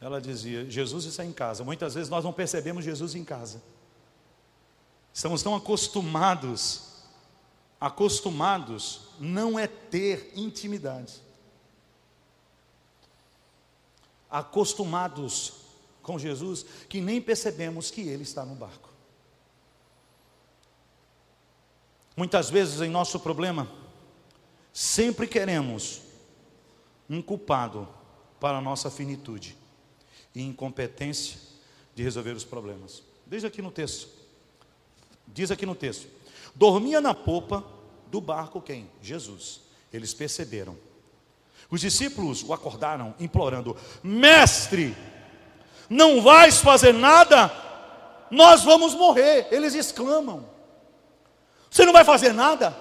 ela 0.00 0.20
dizia: 0.20 0.68
Jesus 0.68 1.04
está 1.04 1.24
em 1.24 1.32
casa. 1.32 1.62
Muitas 1.62 1.94
vezes 1.94 2.10
nós 2.10 2.24
não 2.24 2.32
percebemos 2.32 2.84
Jesus 2.84 3.14
em 3.14 3.24
casa. 3.24 3.62
Estamos 5.12 5.42
tão 5.42 5.54
acostumados, 5.54 7.02
acostumados 7.80 9.00
não 9.18 9.58
é 9.58 9.66
ter 9.66 10.32
intimidade. 10.36 11.20
Acostumados 14.30 15.54
com 16.02 16.18
Jesus 16.18 16.64
que 16.88 17.00
nem 17.00 17.20
percebemos 17.20 17.90
que 17.90 18.02
Ele 18.02 18.22
está 18.22 18.44
no 18.44 18.54
barco. 18.54 18.88
Muitas 22.16 22.50
vezes 22.50 22.80
em 22.80 22.90
nosso 22.90 23.20
problema, 23.20 23.70
sempre 24.72 25.26
queremos 25.26 26.02
um 27.08 27.22
culpado 27.22 27.88
para 28.40 28.58
a 28.58 28.60
nossa 28.60 28.90
finitude 28.90 29.56
e 30.34 30.42
incompetência 30.42 31.38
de 31.94 32.02
resolver 32.02 32.32
os 32.32 32.44
problemas. 32.44 33.02
Veja 33.26 33.48
aqui 33.48 33.62
no 33.62 33.70
texto. 33.70 34.17
Diz 35.32 35.50
aqui 35.50 35.66
no 35.66 35.74
texto: 35.74 36.08
dormia 36.54 37.00
na 37.00 37.14
popa 37.14 37.64
do 38.08 38.20
barco 38.20 38.60
quem? 38.60 38.90
Jesus. 39.00 39.60
Eles 39.92 40.12
perceberam. 40.12 40.76
Os 41.70 41.80
discípulos 41.80 42.42
o 42.42 42.52
acordaram, 42.52 43.14
implorando: 43.18 43.76
Mestre, 44.02 44.96
não 45.88 46.20
vais 46.22 46.58
fazer 46.58 46.92
nada, 46.92 47.50
nós 48.30 48.64
vamos 48.64 48.94
morrer. 48.94 49.48
Eles 49.50 49.74
exclamam: 49.74 50.48
Você 51.70 51.84
não 51.84 51.92
vai 51.92 52.04
fazer 52.04 52.32
nada? 52.32 52.76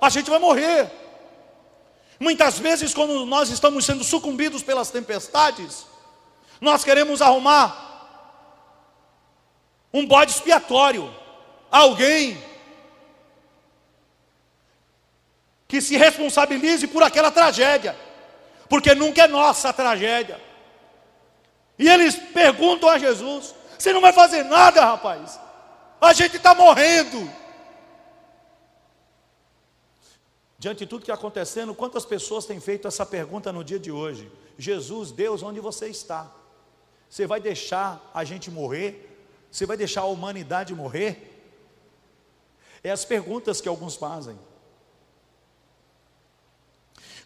A 0.00 0.08
gente 0.08 0.30
vai 0.30 0.38
morrer. 0.38 0.90
Muitas 2.18 2.58
vezes, 2.58 2.92
quando 2.92 3.24
nós 3.24 3.48
estamos 3.48 3.84
sendo 3.84 4.04
sucumbidos 4.04 4.62
pelas 4.62 4.90
tempestades, 4.90 5.86
nós 6.60 6.84
queremos 6.84 7.22
arrumar 7.22 7.88
um 9.92 10.06
bode 10.06 10.32
expiatório 10.32 11.12
alguém 11.70 12.42
que 15.68 15.80
se 15.80 15.96
responsabilize 15.96 16.88
por 16.88 17.02
aquela 17.02 17.30
tragédia, 17.30 17.96
porque 18.68 18.94
nunca 18.94 19.22
é 19.22 19.28
nossa 19.28 19.68
a 19.68 19.72
tragédia. 19.72 20.40
E 21.78 21.88
eles 21.88 22.16
perguntam 22.16 22.88
a 22.88 22.98
Jesus: 22.98 23.54
Você 23.78 23.92
não 23.92 24.00
vai 24.00 24.12
fazer 24.12 24.42
nada, 24.42 24.84
rapaz? 24.84 25.38
A 26.00 26.12
gente 26.12 26.36
está 26.36 26.54
morrendo. 26.54 27.30
Diante 30.58 30.80
de 30.80 30.86
tudo 30.86 31.00
que 31.02 31.10
está 31.10 31.14
acontecendo, 31.14 31.74
quantas 31.74 32.04
pessoas 32.04 32.44
têm 32.44 32.60
feito 32.60 32.86
essa 32.86 33.06
pergunta 33.06 33.50
no 33.52 33.64
dia 33.64 33.78
de 33.78 33.90
hoje? 33.90 34.30
Jesus, 34.58 35.10
Deus, 35.10 35.42
onde 35.42 35.58
você 35.58 35.88
está? 35.88 36.30
Você 37.08 37.26
vai 37.26 37.40
deixar 37.40 38.10
a 38.12 38.24
gente 38.24 38.50
morrer? 38.50 39.06
Você 39.50 39.64
vai 39.64 39.76
deixar 39.76 40.02
a 40.02 40.06
humanidade 40.06 40.74
morrer? 40.74 41.29
É 42.82 42.90
as 42.90 43.04
perguntas 43.04 43.60
que 43.60 43.68
alguns 43.68 43.96
fazem. 43.96 44.38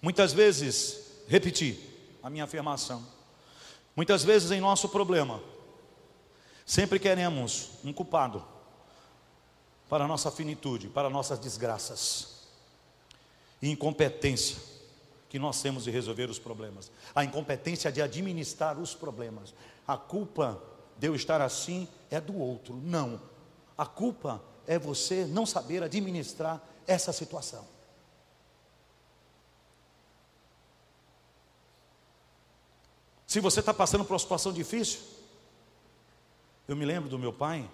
Muitas 0.03 0.33
vezes, 0.33 1.25
repetir 1.29 1.79
a 2.23 2.29
minha 2.29 2.45
afirmação, 2.45 3.07
Muitas 3.97 4.25
vezes 4.25 4.51
em 4.51 4.61
nosso 4.61 4.89
problema, 4.89 5.41
sempre 6.67 6.99
queremos 6.99 7.71
um 7.85 7.93
culpado 7.93 8.45
para 9.89 10.05
a 10.05 10.09
nossa 10.09 10.31
finitude, 10.31 10.89
para 10.89 11.09
nossas 11.09 11.39
desgraças 11.39 12.49
e 13.63 13.71
incompetência 13.71 14.57
que 15.29 15.39
nós 15.39 15.63
temos 15.63 15.85
de 15.85 15.91
resolver 15.91 16.29
os 16.29 16.39
problemas, 16.39 16.91
a 17.15 17.25
incompetência 17.25 17.91
de 17.93 18.03
administrar 18.03 18.79
os 18.79 18.95
problemas. 18.95 19.55
A 19.87 19.97
culpa 19.97 20.61
de 20.99 21.07
eu 21.07 21.15
estar 21.15 21.41
assim 21.41 21.87
é 22.11 22.21
do 22.21 22.37
outro, 22.37 22.75
não. 22.75 23.21
A 23.79 23.87
culpa 23.87 24.43
é 24.67 24.79
você 24.79 25.25
não 25.25 25.45
saber 25.45 25.83
administrar 25.83 26.63
essa 26.87 27.13
situação. 27.13 27.67
Se 33.27 33.41
você 33.41 33.61
está 33.61 33.75
passando 33.75 34.05
por 34.05 34.13
uma 34.13 34.19
situação 34.19 34.53
difícil, 34.53 35.01
eu 36.69 36.77
me 36.77 36.85
lembro 36.85 37.11
do 37.11 37.19
meu 37.19 37.33
pai. 37.33 37.69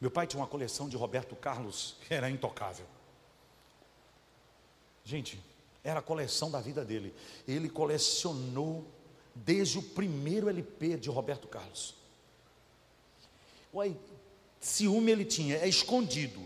Meu 0.00 0.10
pai 0.10 0.26
tinha 0.26 0.40
uma 0.40 0.46
coleção 0.46 0.88
de 0.88 0.96
Roberto 0.96 1.34
Carlos 1.34 1.96
que 2.06 2.14
era 2.14 2.30
intocável. 2.30 2.86
Gente, 5.04 5.42
era 5.82 6.00
a 6.00 6.02
coleção 6.02 6.50
da 6.50 6.60
vida 6.60 6.84
dele. 6.84 7.14
Ele 7.46 7.68
colecionou 7.68 8.86
desde 9.34 9.78
o 9.78 9.82
primeiro 9.82 10.48
LP 10.48 10.96
de 10.96 11.10
Roberto 11.10 11.48
Carlos. 11.48 11.94
Olha, 13.78 13.94
ciúme 14.58 15.12
ele 15.12 15.26
tinha, 15.26 15.56
é 15.58 15.68
escondido. 15.68 16.40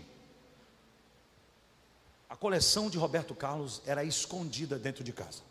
A 2.27 2.35
coleção 2.35 2.89
de 2.89 2.97
Roberto 2.97 3.33
Carlos 3.33 3.81
era 3.85 4.03
escondida 4.03 4.77
dentro 4.77 5.01
de 5.01 5.13
casa. 5.13 5.41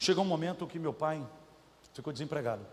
Chegou 0.00 0.24
um 0.24 0.26
momento 0.26 0.66
que 0.66 0.76
meu 0.76 0.92
pai 0.92 1.24
ficou 1.94 2.12
desempregado. 2.12 2.66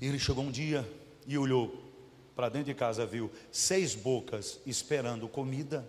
Ele 0.00 0.16
chegou 0.16 0.44
um 0.44 0.50
dia 0.52 0.88
e 1.26 1.36
olhou 1.36 1.82
para 2.36 2.48
dentro 2.48 2.66
de 2.66 2.74
casa, 2.74 3.04
viu 3.04 3.32
seis 3.50 3.96
bocas 3.96 4.60
esperando 4.64 5.28
comida, 5.28 5.84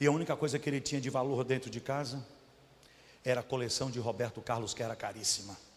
e 0.00 0.06
a 0.08 0.10
única 0.10 0.36
coisa 0.36 0.58
que 0.58 0.68
ele 0.68 0.80
tinha 0.80 1.00
de 1.00 1.10
valor 1.10 1.44
dentro 1.44 1.70
de 1.70 1.80
casa 1.80 2.26
era 3.24 3.38
a 3.38 3.44
coleção 3.44 3.88
de 3.88 4.00
Roberto 4.00 4.40
Carlos, 4.40 4.74
que 4.74 4.82
era 4.82 4.96
caríssima. 4.96 5.67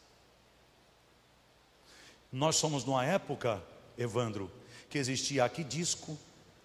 Nós 2.31 2.55
somos 2.55 2.85
numa 2.85 3.05
época, 3.05 3.61
Evandro, 3.97 4.51
que 4.89 4.97
existia 4.97 5.43
aqui 5.43 5.63
disco, 5.63 6.17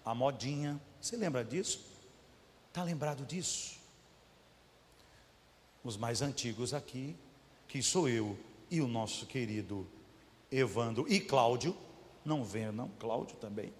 a 0.05 0.15
modinha. 0.15 0.79
Você 1.01 1.17
lembra 1.17 1.43
disso? 1.43 1.81
Está 2.69 2.83
lembrado 2.83 3.25
disso? 3.25 3.77
os 5.87 5.95
mais 5.95 6.21
antigos 6.21 6.73
aqui, 6.73 7.15
que 7.67 7.81
sou 7.81 8.09
eu 8.09 8.37
e 8.69 8.81
o 8.81 8.87
nosso 8.87 9.25
querido 9.25 9.87
Evandro 10.51 11.05
e 11.07 11.19
Cláudio. 11.19 11.75
Não 12.25 12.43
venha, 12.43 12.73
não, 12.73 12.89
Cláudio 12.99 13.37
também. 13.37 13.73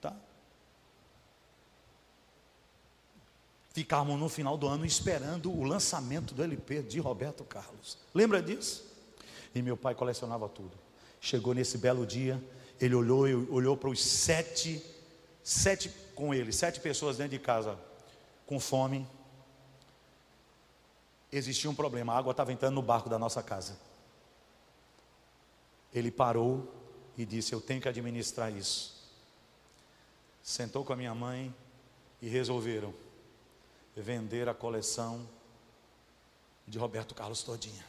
Tá? 0.00 0.16
Ficávamos 3.70 4.18
no 4.18 4.28
final 4.28 4.56
do 4.56 4.66
ano 4.66 4.86
esperando 4.86 5.52
o 5.52 5.64
lançamento 5.64 6.34
do 6.34 6.42
LP 6.42 6.82
de 6.82 6.98
Roberto 6.98 7.44
Carlos. 7.44 7.98
Lembra 8.14 8.42
disso? 8.42 8.86
E 9.54 9.60
meu 9.60 9.76
pai 9.76 9.94
colecionava 9.94 10.48
tudo. 10.48 10.76
Chegou 11.20 11.54
nesse 11.54 11.78
belo 11.78 12.06
dia, 12.06 12.42
ele 12.80 12.94
olhou, 12.94 13.24
olhou 13.50 13.76
para 13.76 13.88
os 13.88 14.02
sete, 14.02 14.84
sete 15.42 15.90
com 16.14 16.32
ele, 16.32 16.52
sete 16.52 16.80
pessoas 16.80 17.16
dentro 17.16 17.36
de 17.36 17.38
casa 17.38 17.78
com 18.46 18.58
fome, 18.58 19.06
existia 21.30 21.70
um 21.70 21.74
problema, 21.74 22.14
a 22.14 22.18
água 22.18 22.30
estava 22.30 22.52
entrando 22.52 22.74
no 22.74 22.82
barco 22.82 23.08
da 23.08 23.18
nossa 23.18 23.42
casa. 23.42 23.78
Ele 25.92 26.10
parou 26.10 26.66
e 27.16 27.26
disse: 27.26 27.52
Eu 27.52 27.60
tenho 27.60 27.80
que 27.80 27.88
administrar 27.88 28.50
isso. 28.50 28.96
Sentou 30.42 30.84
com 30.84 30.92
a 30.92 30.96
minha 30.96 31.14
mãe 31.14 31.54
e 32.22 32.28
resolveram 32.28 32.94
vender 33.94 34.48
a 34.48 34.54
coleção 34.54 35.28
de 36.66 36.78
Roberto 36.78 37.14
Carlos 37.14 37.42
Todinha. 37.42 37.84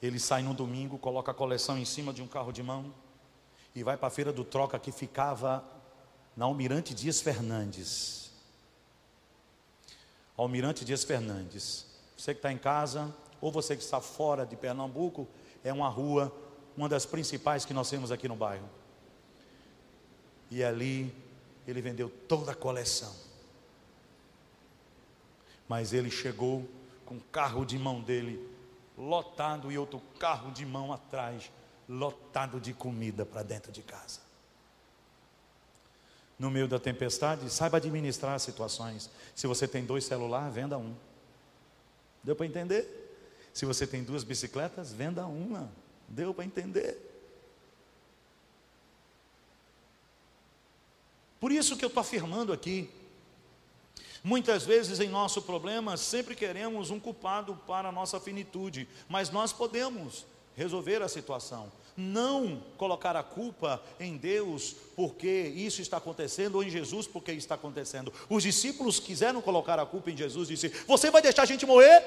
Ele 0.00 0.18
sai 0.18 0.42
no 0.42 0.54
domingo, 0.54 0.98
coloca 0.98 1.32
a 1.32 1.34
coleção 1.34 1.76
em 1.76 1.84
cima 1.84 2.12
de 2.12 2.22
um 2.22 2.28
carro 2.28 2.52
de 2.52 2.62
mão 2.62 2.94
e 3.74 3.82
vai 3.82 3.96
para 3.96 4.08
a 4.08 4.10
feira 4.10 4.32
do 4.32 4.44
troca 4.44 4.78
que 4.78 4.92
ficava 4.92 5.64
na 6.36 6.44
Almirante 6.44 6.94
Dias 6.94 7.20
Fernandes. 7.20 8.30
Almirante 10.36 10.84
Dias 10.84 11.02
Fernandes. 11.02 11.86
Você 12.16 12.32
que 12.32 12.38
está 12.38 12.52
em 12.52 12.58
casa, 12.58 13.14
ou 13.40 13.50
você 13.50 13.76
que 13.76 13.82
está 13.82 14.00
fora 14.00 14.46
de 14.46 14.56
Pernambuco, 14.56 15.26
é 15.64 15.72
uma 15.72 15.88
rua, 15.88 16.32
uma 16.76 16.88
das 16.88 17.04
principais 17.04 17.64
que 17.64 17.74
nós 17.74 17.90
temos 17.90 18.12
aqui 18.12 18.28
no 18.28 18.36
bairro. 18.36 18.68
E 20.50 20.62
ali 20.62 21.12
ele 21.66 21.82
vendeu 21.82 22.08
toda 22.08 22.52
a 22.52 22.54
coleção. 22.54 23.14
Mas 25.68 25.92
ele 25.92 26.10
chegou 26.10 26.66
com 27.04 27.16
o 27.16 27.20
carro 27.20 27.64
de 27.64 27.78
mão 27.78 28.00
dele 28.00 28.57
lotado 28.98 29.70
e 29.70 29.78
outro 29.78 30.00
carro 30.18 30.50
de 30.50 30.66
mão 30.66 30.92
atrás, 30.92 31.50
lotado 31.88 32.60
de 32.60 32.74
comida 32.74 33.24
para 33.24 33.44
dentro 33.44 33.70
de 33.70 33.80
casa. 33.80 34.20
No 36.36 36.50
meio 36.50 36.68
da 36.68 36.78
tempestade, 36.78 37.48
saiba 37.50 37.78
administrar 37.78 38.34
as 38.34 38.42
situações. 38.42 39.08
Se 39.34 39.46
você 39.46 39.66
tem 39.66 39.84
dois 39.84 40.04
celulares, 40.04 40.54
venda 40.54 40.76
um. 40.76 40.94
Deu 42.22 42.34
para 42.34 42.46
entender? 42.46 43.06
Se 43.54 43.64
você 43.64 43.86
tem 43.86 44.02
duas 44.02 44.24
bicicletas, 44.24 44.92
venda 44.92 45.26
uma. 45.26 45.70
Deu 46.08 46.34
para 46.34 46.44
entender? 46.44 46.96
Por 51.40 51.52
isso 51.52 51.76
que 51.76 51.84
eu 51.84 51.88
estou 51.88 52.00
afirmando 52.00 52.52
aqui. 52.52 52.90
Muitas 54.22 54.64
vezes 54.64 55.00
em 55.00 55.08
nosso 55.08 55.42
problema 55.42 55.96
sempre 55.96 56.34
queremos 56.34 56.90
um 56.90 56.98
culpado 56.98 57.54
para 57.66 57.88
a 57.88 57.92
nossa 57.92 58.18
finitude, 58.18 58.88
mas 59.08 59.30
nós 59.30 59.52
podemos 59.52 60.26
resolver 60.56 61.00
a 61.02 61.08
situação. 61.08 61.70
Não 61.96 62.62
colocar 62.76 63.16
a 63.16 63.22
culpa 63.22 63.82
em 63.98 64.16
Deus 64.16 64.74
porque 64.94 65.28
isso 65.28 65.80
está 65.80 65.96
acontecendo 65.96 66.56
ou 66.56 66.62
em 66.62 66.70
Jesus 66.70 67.06
porque 67.06 67.32
está 67.32 67.54
acontecendo. 67.54 68.12
Os 68.28 68.42
discípulos 68.42 69.00
quiseram 69.00 69.40
colocar 69.40 69.78
a 69.78 69.86
culpa 69.86 70.10
em 70.10 70.16
Jesus 70.16 70.48
e 70.48 70.54
disse: 70.54 70.68
Você 70.86 71.10
vai 71.10 71.22
deixar 71.22 71.42
a 71.42 71.46
gente 71.46 71.66
morrer? 71.66 72.04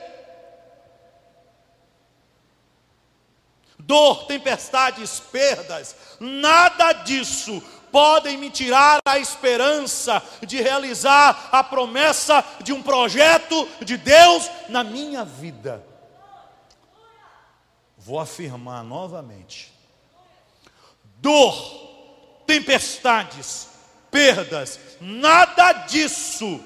Dor, 3.79 4.25
tempestades, 4.27 5.19
perdas, 5.19 5.95
nada 6.19 6.93
disso 6.93 7.61
podem 7.91 8.37
me 8.37 8.49
tirar 8.49 8.99
a 9.05 9.19
esperança 9.19 10.21
de 10.41 10.61
realizar 10.61 11.49
a 11.51 11.63
promessa 11.63 12.43
de 12.61 12.71
um 12.71 12.81
projeto 12.81 13.67
de 13.81 13.97
Deus 13.97 14.49
na 14.69 14.83
minha 14.83 15.25
vida. 15.25 15.85
Vou 17.97 18.19
afirmar 18.19 18.83
novamente: 18.83 19.71
dor, 21.17 21.53
tempestades, 22.47 23.67
perdas, 24.09 24.79
nada 24.99 25.73
disso 25.73 26.59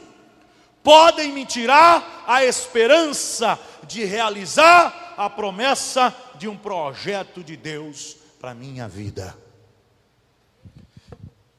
podem 0.86 1.32
me 1.32 1.46
tirar 1.48 2.24
a 2.28 2.46
esperança 2.46 3.60
de 3.88 4.06
realizar 4.06 5.16
a 5.18 5.28
promessa 5.28 6.16
de 6.36 6.48
um 6.48 6.56
projeto 6.56 7.44
de 7.44 7.58
Deus 7.58 8.16
para 8.40 8.54
minha 8.54 8.88
vida. 8.88 9.36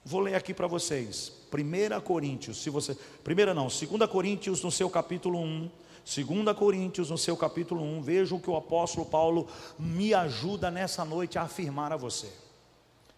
Vou 0.07 0.21
ler 0.21 0.37
aqui 0.37 0.55
para 0.55 0.69
vocês. 0.69 1.33
1 1.53 2.01
Coríntios, 2.01 2.62
se 2.62 2.71
você. 2.71 2.97
Primeira 3.25 3.53
não, 3.53 3.66
2 3.66 4.09
Coríntios 4.09 4.62
no 4.62 4.71
seu 4.71 4.88
capítulo 4.88 5.40
1, 5.40 5.69
2 6.05 6.57
Coríntios, 6.57 7.11
no 7.11 7.19
seu 7.19 7.37
capítulo 7.37 7.83
1, 7.83 8.03
veja 8.03 8.33
o 8.33 8.40
que 8.40 8.49
o 8.49 8.55
apóstolo 8.55 9.05
Paulo 9.05 9.49
me 9.77 10.14
ajuda 10.14 10.71
nessa 10.71 11.05
noite 11.05 11.38
a 11.38 11.42
afirmar 11.42 11.92
a 11.92 11.97
você. 11.97 12.33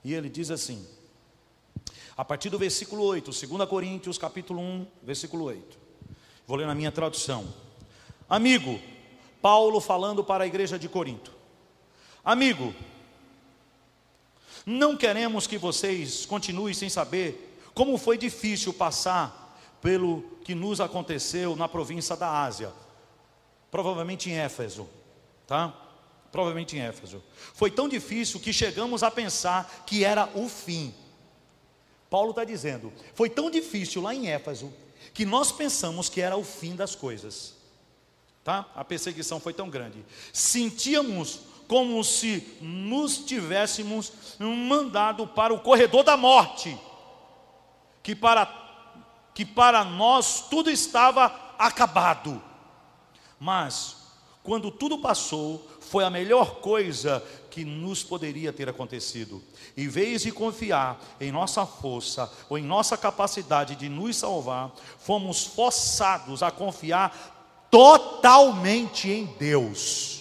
E 0.02 0.14
ele 0.14 0.30
diz 0.30 0.50
assim, 0.50 0.82
a 2.16 2.24
partir 2.24 2.48
do 2.48 2.58
versículo 2.58 3.04
8, 3.04 3.32
2 3.32 3.68
Coríntios, 3.68 4.16
capítulo 4.16 4.58
1, 4.58 4.86
versículo 5.02 5.44
8. 5.44 5.78
Vou 6.46 6.56
ler 6.56 6.66
na 6.66 6.74
minha 6.74 6.90
tradução. 6.90 7.52
Amigo, 8.26 8.80
Paulo 9.42 9.78
falando 9.78 10.24
para 10.24 10.44
a 10.44 10.46
igreja 10.46 10.78
de 10.78 10.88
Corinto. 10.88 11.32
Amigo, 12.24 12.72
não 14.68 14.96
queremos 14.96 15.46
que 15.46 15.56
vocês 15.56 16.26
continuem 16.26 16.74
sem 16.74 16.90
saber 16.90 17.58
como 17.72 17.96
foi 17.96 18.18
difícil 18.18 18.74
passar 18.74 19.58
pelo 19.80 20.22
que 20.44 20.54
nos 20.54 20.78
aconteceu 20.78 21.56
na 21.56 21.66
província 21.66 22.14
da 22.14 22.42
Ásia, 22.42 22.70
provavelmente 23.70 24.28
em 24.28 24.34
Éfeso, 24.34 24.86
tá? 25.46 25.74
Provavelmente 26.30 26.76
em 26.76 26.80
Éfeso. 26.80 27.22
Foi 27.54 27.70
tão 27.70 27.88
difícil 27.88 28.38
que 28.40 28.52
chegamos 28.52 29.02
a 29.02 29.10
pensar 29.10 29.84
que 29.86 30.04
era 30.04 30.28
o 30.34 30.48
fim. 30.50 30.94
Paulo 32.10 32.30
está 32.30 32.44
dizendo, 32.44 32.92
foi 33.14 33.30
tão 33.30 33.50
difícil 33.50 34.02
lá 34.02 34.14
em 34.14 34.28
Éfeso 34.28 34.70
que 35.14 35.24
nós 35.24 35.50
pensamos 35.50 36.10
que 36.10 36.20
era 36.20 36.36
o 36.36 36.44
fim 36.44 36.76
das 36.76 36.94
coisas. 36.94 37.54
tá? 38.44 38.70
A 38.74 38.84
perseguição 38.84 39.40
foi 39.40 39.54
tão 39.54 39.70
grande. 39.70 40.04
Sentíamos 40.30 41.40
como 41.68 42.02
se 42.02 42.56
nos 42.62 43.18
tivéssemos 43.18 44.12
mandado 44.40 45.26
para 45.26 45.52
o 45.52 45.60
corredor 45.60 46.02
da 46.02 46.16
morte, 46.16 46.76
que 48.02 48.16
para, 48.16 48.46
que 49.34 49.44
para 49.44 49.84
nós 49.84 50.46
tudo 50.48 50.70
estava 50.70 51.26
acabado. 51.58 52.42
Mas, 53.38 53.96
quando 54.42 54.70
tudo 54.70 54.98
passou, 54.98 55.68
foi 55.80 56.04
a 56.04 56.10
melhor 56.10 56.56
coisa 56.56 57.22
que 57.50 57.64
nos 57.64 58.02
poderia 58.02 58.52
ter 58.52 58.68
acontecido. 58.68 59.42
Em 59.76 59.88
vez 59.88 60.22
de 60.22 60.32
confiar 60.32 60.98
em 61.20 61.30
nossa 61.30 61.66
força 61.66 62.32
ou 62.48 62.56
em 62.56 62.62
nossa 62.62 62.96
capacidade 62.96 63.76
de 63.76 63.88
nos 63.88 64.16
salvar, 64.16 64.72
fomos 64.98 65.44
forçados 65.44 66.42
a 66.42 66.50
confiar 66.50 67.66
totalmente 67.70 69.10
em 69.10 69.26
Deus. 69.38 70.17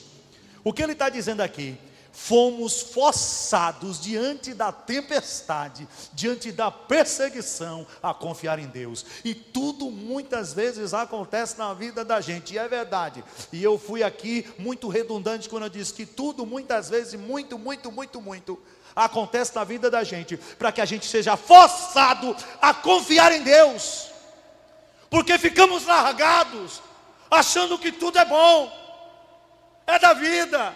O 0.67 0.73
que 0.73 0.84
ele 0.84 0.91
está 0.91 1.08
dizendo 1.08 1.39
aqui? 1.39 1.77
Fomos 2.12 2.82
forçados 2.82 4.01
diante 4.01 4.53
da 4.53 4.69
tempestade, 4.69 5.88
diante 6.12 6.51
da 6.51 6.69
perseguição, 6.69 7.88
a 8.03 8.13
confiar 8.13 8.60
em 8.60 8.67
Deus. 8.67 9.06
E 9.23 9.34
tudo 9.34 9.89
muitas 9.89 10.51
vezes 10.51 10.93
acontece 10.93 11.58
na 11.58 11.73
vida 11.73 12.03
da 12.03 12.19
gente, 12.19 12.53
e 12.53 12.58
é 12.58 12.67
verdade. 12.67 13.23
E 13.53 13.63
eu 13.63 13.80
fui 13.80 14.03
aqui 14.03 14.45
muito 14.60 14.89
redundante 14.89 15.47
quando 15.47 15.63
eu 15.63 15.69
disse 15.69 15.93
que 15.93 16.06
tudo 16.06 16.45
muitas 16.45 16.89
vezes, 16.89 17.17
muito, 17.17 17.58
muito, 17.58 17.89
muito, 17.89 18.19
muito, 18.19 18.62
acontece 18.93 19.56
na 19.56 19.63
vida 19.63 19.89
da 19.89 20.03
gente, 20.03 20.36
para 20.36 20.73
que 20.73 20.82
a 20.82 20.86
gente 20.86 21.06
seja 21.06 21.38
forçado 21.38 22.36
a 22.62 22.73
confiar 22.73 23.32
em 23.32 23.41
Deus, 23.41 24.10
porque 25.10 25.38
ficamos 25.38 25.86
largados, 25.86 26.82
achando 27.32 27.80
que 27.80 27.89
tudo 27.89 28.19
é 28.19 28.25
bom, 28.25 28.87
é 29.88 29.97
da 29.97 30.13
vida. 30.13 30.76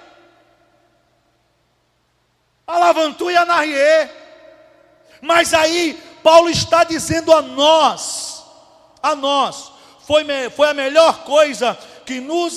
Alavantu 2.66 3.30
e 3.30 3.36
Anarriê. 3.36 4.10
Mas 5.22 5.54
aí, 5.54 6.02
Paulo 6.24 6.50
está 6.50 6.84
dizendo 6.84 7.32
a 7.34 7.42
nós, 7.42 8.44
a 9.04 9.14
nós, 9.14 9.72
foi, 10.08 10.26
foi 10.56 10.70
a 10.70 10.74
melhor 10.74 11.24
coisa 11.24 11.78
que 12.06 12.20
nos, 12.20 12.56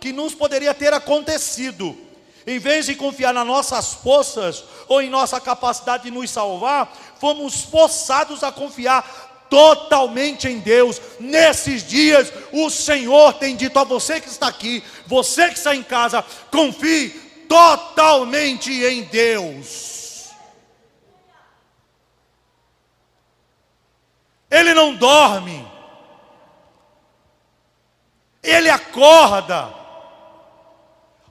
que 0.00 0.12
nos 0.12 0.34
poderia 0.34 0.74
ter 0.74 0.92
acontecido. 0.92 1.98
Em 2.46 2.58
vez 2.58 2.86
de 2.86 2.94
confiar 2.94 3.32
nas 3.32 3.46
nossas 3.46 3.94
forças 3.94 4.64
ou 4.86 5.00
em 5.00 5.08
nossa 5.08 5.40
capacidade 5.40 6.04
de 6.04 6.10
nos 6.10 6.30
salvar, 6.30 6.92
fomos 7.18 7.62
forçados 7.62 8.44
a 8.44 8.52
confiar 8.52 9.33
totalmente 9.54 10.48
em 10.48 10.58
Deus. 10.58 11.00
Nesses 11.20 11.86
dias, 11.86 12.32
o 12.50 12.68
Senhor 12.68 13.34
tem 13.34 13.54
dito 13.54 13.78
a 13.78 13.84
você 13.84 14.20
que 14.20 14.26
está 14.26 14.48
aqui, 14.48 14.82
você 15.06 15.48
que 15.48 15.56
está 15.56 15.76
em 15.76 15.82
casa, 15.84 16.24
confie 16.50 17.10
totalmente 17.48 18.72
em 18.72 19.04
Deus. 19.04 20.32
Ele 24.50 24.74
não 24.74 24.92
dorme, 24.96 25.64
ele 28.42 28.70
acorda 28.70 29.72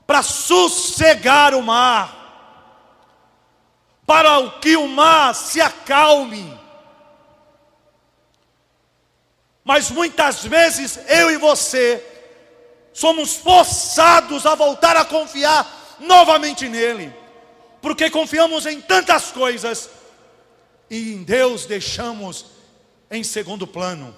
para 0.06 0.22
sossegar 0.22 1.54
o 1.54 1.62
mar, 1.62 2.22
para 4.06 4.48
que 4.62 4.78
o 4.78 4.88
mar 4.88 5.34
se 5.34 5.60
acalme 5.60 6.63
Mas 9.64 9.90
muitas 9.90 10.44
vezes 10.44 10.98
eu 11.08 11.30
e 11.30 11.38
você 11.38 12.04
somos 12.92 13.34
forçados 13.34 14.44
a 14.44 14.54
voltar 14.54 14.96
a 14.96 15.04
confiar 15.04 15.96
novamente 15.98 16.68
nele, 16.68 17.12
porque 17.80 18.10
confiamos 18.10 18.66
em 18.66 18.80
tantas 18.80 19.32
coisas 19.32 19.88
e 20.90 21.14
em 21.14 21.24
Deus 21.24 21.64
deixamos 21.64 22.46
em 23.10 23.24
segundo 23.24 23.66
plano. 23.66 24.14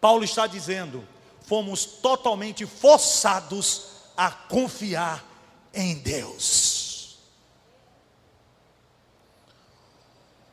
Paulo 0.00 0.24
está 0.24 0.46
dizendo: 0.46 1.06
fomos 1.46 1.84
totalmente 1.84 2.66
forçados 2.66 3.86
a 4.16 4.30
confiar 4.30 5.24
em 5.72 5.94
Deus. 5.96 7.18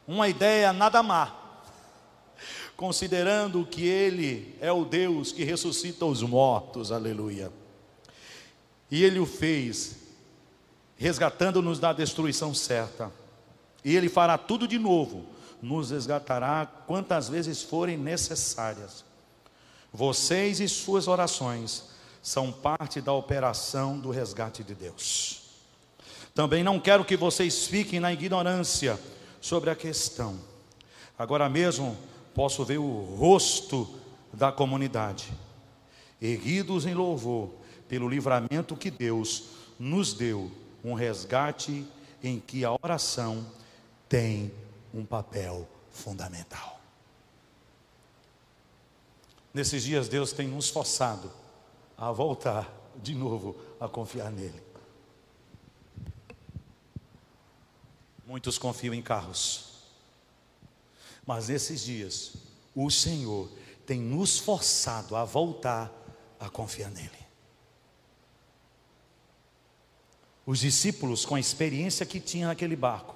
Uma 0.07 0.29
ideia 0.29 0.71
nada 0.71 1.03
má, 1.03 1.33
considerando 2.77 3.65
que 3.65 3.83
Ele 3.85 4.55
é 4.61 4.71
o 4.71 4.85
Deus 4.85 5.31
que 5.31 5.43
ressuscita 5.43 6.05
os 6.05 6.21
mortos, 6.21 6.91
aleluia. 6.91 7.51
E 8.89 9.03
Ele 9.03 9.19
o 9.19 9.25
fez, 9.25 9.95
resgatando-nos 10.95 11.79
da 11.79 11.91
destruição 11.91 12.53
certa. 12.53 13.11
E 13.83 13.95
Ele 13.95 14.07
fará 14.07 14.37
tudo 14.37 14.67
de 14.67 14.77
novo, 14.77 15.25
nos 15.59 15.89
resgatará 15.89 16.67
quantas 16.85 17.27
vezes 17.27 17.63
forem 17.63 17.97
necessárias. 17.97 19.03
Vocês 19.91 20.59
e 20.59 20.69
suas 20.69 21.07
orações 21.07 21.85
são 22.21 22.51
parte 22.51 23.01
da 23.01 23.11
operação 23.11 23.97
do 23.97 24.11
resgate 24.11 24.63
de 24.63 24.75
Deus. 24.75 25.41
Também 26.35 26.63
não 26.63 26.79
quero 26.79 27.03
que 27.03 27.17
vocês 27.17 27.65
fiquem 27.65 27.99
na 27.99 28.13
ignorância 28.13 28.99
sobre 29.41 29.71
a 29.71 29.75
questão. 29.75 30.39
Agora 31.17 31.49
mesmo, 31.49 31.97
posso 32.37 32.63
ver 32.63 32.77
o 32.77 33.01
rosto 33.15 33.99
da 34.31 34.51
comunidade, 34.51 35.33
erguidos 36.21 36.85
em 36.85 36.93
louvor 36.93 37.49
pelo 37.89 38.07
livramento 38.07 38.77
que 38.77 38.91
Deus 38.91 39.45
nos 39.79 40.13
deu, 40.13 40.51
um 40.83 40.93
resgate 40.93 41.83
em 42.21 42.39
que 42.39 42.63
a 42.63 42.71
oração 42.71 43.43
tem 44.07 44.53
um 44.93 45.03
papel 45.03 45.67
fundamental. 45.91 46.79
Nesses 49.51 49.81
dias, 49.81 50.07
Deus 50.07 50.31
tem 50.31 50.47
nos 50.47 50.69
forçado 50.69 51.31
a 51.97 52.11
voltar 52.11 52.71
de 53.01 53.15
novo 53.15 53.55
a 53.79 53.87
confiar 53.87 54.31
nele. 54.31 54.61
Muitos 58.27 58.59
confiam 58.59 58.93
em 58.93 59.01
carros, 59.01 59.66
mas 61.27 61.49
nesses 61.49 61.81
dias, 61.83 62.33
o 62.73 62.89
Senhor 62.89 63.51
tem 63.85 63.99
nos 63.99 64.39
forçado 64.39 65.13
a 65.13 65.25
voltar 65.25 65.91
a 66.39 66.49
confiar 66.49 66.89
nele. 66.89 67.27
Os 70.45 70.59
discípulos, 70.59 71.25
com 71.25 71.35
a 71.35 71.39
experiência 71.39 72.05
que 72.05 72.21
tinham 72.21 72.47
naquele 72.47 72.77
barco, 72.77 73.13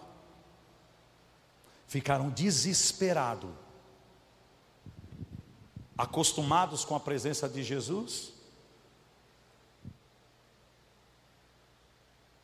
ficaram 1.88 2.30
desesperados, 2.30 3.50
acostumados 5.97 6.84
com 6.84 6.95
a 6.95 7.00
presença 7.00 7.47
de 7.47 7.63
Jesus, 7.63 8.34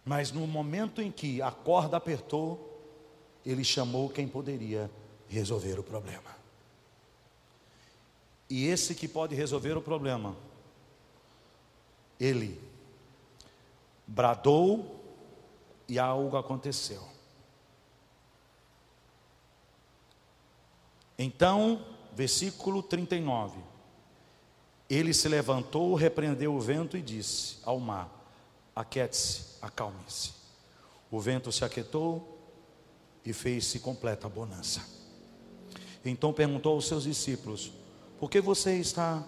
mas 0.05 0.31
no 0.31 0.47
momento 0.47 1.01
em 1.01 1.11
que 1.11 1.41
a 1.41 1.51
corda 1.51 1.97
apertou, 1.97 2.81
ele 3.45 3.65
chamou 3.65 4.07
quem 4.09 4.25
poderia 4.25 4.89
resolver 5.29 5.79
o 5.79 5.83
problema. 5.83 6.35
E 8.49 8.67
esse 8.67 8.95
que 8.95 9.07
pode 9.07 9.35
resolver 9.35 9.75
o 9.75 9.81
problema, 9.81 10.35
ele 12.19 12.61
bradou 14.05 15.03
e 15.87 15.99
algo 15.99 16.37
aconteceu. 16.37 17.03
Então, 21.17 21.85
versículo 22.13 22.81
39. 22.81 23.59
Ele 24.89 25.13
se 25.13 25.27
levantou, 25.27 25.93
repreendeu 25.95 26.55
o 26.55 26.61
vento 26.61 26.95
e 26.95 27.01
disse 27.01 27.57
ao 27.63 27.79
mar: 27.79 28.09
Aquete-se, 28.75 29.57
acalme-se. 29.61 30.31
O 31.11 31.19
vento 31.19 31.51
se 31.51 31.65
aquietou 31.65 32.37
e 33.25 33.33
fez-se 33.33 33.79
completa 33.79 34.29
bonança. 34.29 34.96
Então 36.03 36.33
perguntou 36.33 36.73
aos 36.75 36.87
seus 36.87 37.03
discípulos: 37.03 37.71
Por 38.19 38.29
que 38.29 38.39
vocês 38.41 38.87
está, 38.87 39.23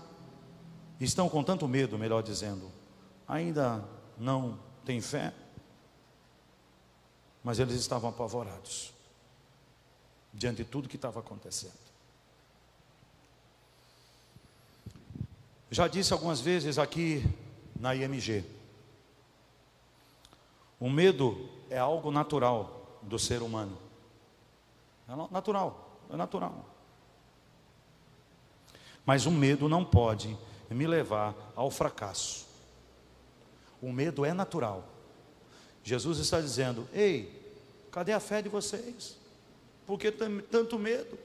estão 1.00 1.30
com 1.30 1.44
tanto 1.44 1.68
medo, 1.68 1.98
melhor 1.98 2.24
dizendo? 2.24 2.72
Ainda 3.28 3.84
não 4.18 4.60
têm 4.86 5.02
fé? 5.02 5.34
Mas 7.44 7.60
eles 7.60 7.76
estavam 7.76 8.10
apavorados 8.10 8.94
diante 10.34 10.58
de 10.58 10.66
tudo 10.66 10.90
que 10.90 10.96
estava 10.96 11.20
acontecendo. 11.20 11.90
Já 15.72 15.88
disse 15.88 16.14
algumas 16.14 16.42
vezes 16.42 16.78
aqui 16.78 17.24
na 17.80 17.96
IMG: 17.96 18.44
o 20.80 20.90
medo 20.90 21.50
é 21.70 21.78
algo 21.78 22.12
natural 22.12 23.00
do 23.02 23.20
ser 23.20 23.42
humano. 23.42 23.78
É 25.08 25.16
natural 25.32 25.89
é 26.10 26.16
natural. 26.16 26.66
Mas 29.06 29.26
o 29.26 29.32
medo 29.32 29.68
não 29.68 29.84
pode 29.84 30.38
me 30.70 30.86
levar 30.86 31.36
ao 31.56 31.72
fracasso. 31.72 32.46
O 33.82 33.92
medo 33.92 34.26
é 34.26 34.34
natural. 34.34 34.84
Jesus 35.84 36.20
está 36.20 36.40
dizendo: 36.40 36.88
Ei, 36.94 37.54
cadê 37.92 38.14
a 38.14 38.20
fé 38.20 38.42
de 38.42 38.50
vocês? 38.50 39.18
Por 39.86 39.98
que 39.98 40.12
tanto 40.12 40.78
medo? 40.78 41.18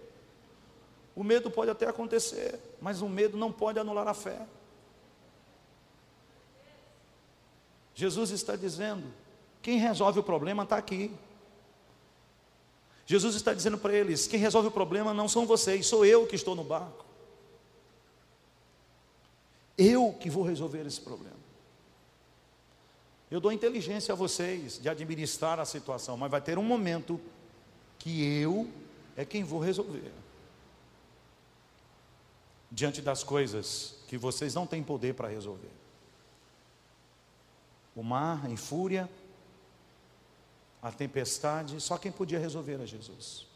O 1.15 1.23
medo 1.23 1.51
pode 1.51 1.71
até 1.71 1.87
acontecer, 1.87 2.59
mas 2.81 3.03
o 3.03 3.09
medo 3.09 3.37
não 3.37 3.53
pode 3.53 3.79
anular 3.79 4.09
a 4.09 4.15
fé. 4.15 4.47
Jesus 7.95 8.31
está 8.31 8.57
dizendo: 8.57 9.05
quem 9.63 9.79
resolve 9.79 10.19
o 10.19 10.23
problema 10.23 10.65
está 10.65 10.77
aqui. 10.77 11.11
Jesus 13.07 13.35
está 13.35 13.53
dizendo 13.53 13.79
para 13.79 13.95
eles: 13.95 14.27
quem 14.27 14.39
resolve 14.39 14.69
o 14.69 14.73
problema 14.73 15.13
não 15.13 15.29
são 15.29 15.47
vocês, 15.47 15.87
sou 15.87 16.05
eu 16.05 16.27
que 16.27 16.37
estou 16.37 16.55
no 16.55 16.65
barco. 16.65 17.05
Eu 19.77 20.13
que 20.13 20.31
vou 20.31 20.45
resolver 20.45 20.87
esse 20.87 21.01
problema. 21.01 21.35
Eu 23.31 23.41
dou 23.41 23.51
inteligência 23.51 24.13
a 24.13 24.17
vocês 24.17 24.79
de 24.81 24.89
administrar 24.89 25.59
a 25.59 25.65
situação, 25.65 26.17
mas 26.17 26.31
vai 26.31 26.41
ter 26.41 26.59
um 26.59 26.63
momento 26.63 27.21
que 27.99 28.23
eu 28.41 28.69
é 29.17 29.25
quem 29.25 29.43
vou 29.43 29.61
resolver. 29.61 30.13
Diante 32.71 33.01
das 33.03 33.23
coisas 33.25 33.97
que 34.09 34.17
vocês 34.17 34.55
não 34.55 34.67
têm 34.67 34.83
poder 34.83 35.15
para 35.15 35.29
resolver. 35.29 35.71
O 37.95 38.03
mar 38.03 38.49
em 38.51 38.57
fúria, 38.57 39.09
a 40.85 40.93
tempestade, 40.93 41.81
só 41.81 41.97
quem 41.97 42.13
podia 42.13 42.39
resolver 42.39 42.75
era 42.75 42.87
Jesus. 42.87 43.47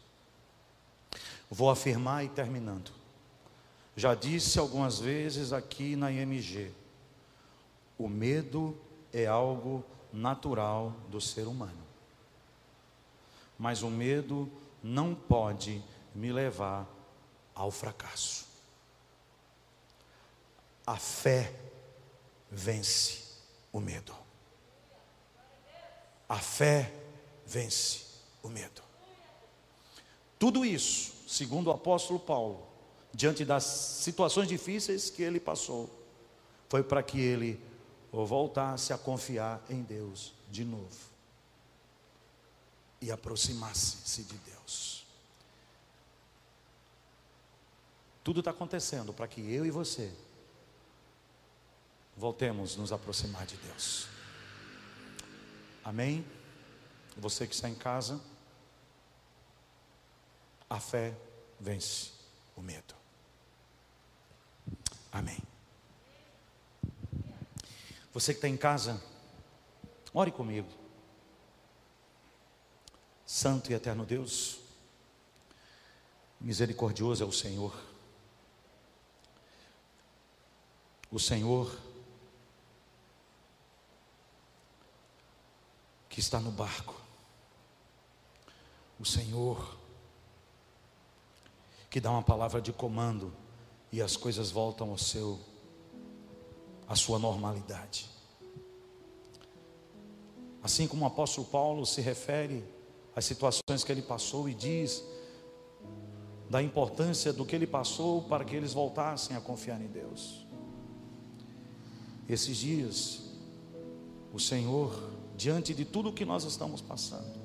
Vou 1.47 1.69
afirmar 1.69 2.25
e 2.25 2.29
terminando. 2.29 2.91
Já 3.95 4.15
disse 4.15 4.57
algumas 4.57 4.99
vezes 4.99 5.53
aqui 5.53 5.95
na 5.95 6.11
IMG: 6.11 6.71
o 7.99 8.09
medo 8.09 8.75
é 9.13 9.27
algo 9.27 9.85
natural 10.11 10.95
do 11.07 11.21
ser 11.21 11.45
humano. 11.45 11.77
Mas 13.59 13.83
o 13.83 13.91
medo 13.91 14.51
não 14.81 15.13
pode 15.13 15.83
me 16.15 16.31
levar 16.31 16.87
ao 17.53 17.69
fracasso. 17.69 18.47
A 20.83 20.97
fé 20.97 21.53
vence 22.49 23.37
o 23.71 23.79
medo. 23.79 24.15
A 26.27 26.37
fé 26.37 26.98
vence 27.49 28.01
o 28.43 28.47
medo. 28.49 28.81
Tudo 30.37 30.63
isso, 30.63 31.13
segundo 31.27 31.67
o 31.67 31.71
apóstolo 31.71 32.19
Paulo, 32.19 32.65
diante 33.11 33.43
das 33.43 33.63
situações 33.63 34.47
difíceis 34.47 35.09
que 35.09 35.23
ele 35.23 35.39
passou, 35.39 35.89
foi 36.69 36.83
para 36.83 37.01
que 37.01 37.19
ele 37.19 37.59
voltasse 38.11 38.93
a 38.93 38.97
confiar 38.97 39.61
em 39.69 39.81
Deus 39.81 40.31
de 40.51 40.63
novo 40.63 41.09
e 43.01 43.11
aproximasse-se 43.11 44.23
de 44.23 44.37
Deus. 44.37 45.05
Tudo 48.23 48.41
está 48.41 48.51
acontecendo 48.51 49.11
para 49.11 49.27
que 49.27 49.41
eu 49.51 49.65
e 49.65 49.71
você 49.71 50.13
voltemos 52.15 52.75
nos 52.75 52.91
aproximar 52.91 53.45
de 53.45 53.57
Deus. 53.57 54.07
Amém? 55.83 56.23
Você 57.19 57.45
que 57.45 57.53
está 57.53 57.67
em 57.67 57.75
casa, 57.75 58.19
a 60.69 60.79
fé 60.79 61.13
vence 61.59 62.11
o 62.55 62.61
medo. 62.61 62.95
Amém. 65.11 65.39
Você 68.13 68.33
que 68.33 68.37
está 68.37 68.47
em 68.47 68.55
casa, 68.57 69.01
ore 70.13 70.31
comigo. 70.31 70.69
Santo 73.25 73.71
e 73.71 73.75
eterno 73.75 74.05
Deus, 74.05 74.59
misericordioso 76.39 77.23
é 77.23 77.27
o 77.27 77.31
Senhor. 77.31 77.77
O 81.11 81.19
Senhor 81.19 81.75
que 86.09 86.19
está 86.19 86.39
no 86.39 86.51
barco. 86.51 87.08
O 88.99 89.05
Senhor 89.05 89.79
que 91.89 91.99
dá 91.99 92.11
uma 92.11 92.21
palavra 92.21 92.61
de 92.61 92.71
comando 92.71 93.33
e 93.91 94.01
as 94.01 94.15
coisas 94.15 94.51
voltam 94.51 94.91
ao 94.91 94.97
seu 94.97 95.39
a 96.87 96.95
sua 96.95 97.19
normalidade. 97.19 98.09
Assim 100.61 100.87
como 100.87 101.03
o 101.03 101.07
apóstolo 101.07 101.47
Paulo 101.47 101.85
se 101.85 102.01
refere 102.01 102.63
às 103.15 103.25
situações 103.25 103.83
que 103.83 103.91
ele 103.91 104.01
passou 104.01 104.49
e 104.49 104.55
diz 104.55 105.03
da 106.49 106.63
importância 106.63 107.31
do 107.31 107.45
que 107.45 107.55
ele 107.55 107.67
passou 107.67 108.23
para 108.23 108.43
que 108.43 108.55
eles 108.55 108.73
voltassem 108.73 109.37
a 109.37 109.41
confiar 109.41 109.79
em 109.79 109.87
Deus. 109.87 110.45
Esses 112.27 112.57
dias, 112.57 113.21
o 114.33 114.39
Senhor, 114.39 115.11
diante 115.37 115.73
de 115.75 115.85
tudo 115.85 116.09
o 116.09 116.13
que 116.13 116.25
nós 116.25 116.43
estamos 116.43 116.81
passando, 116.81 117.38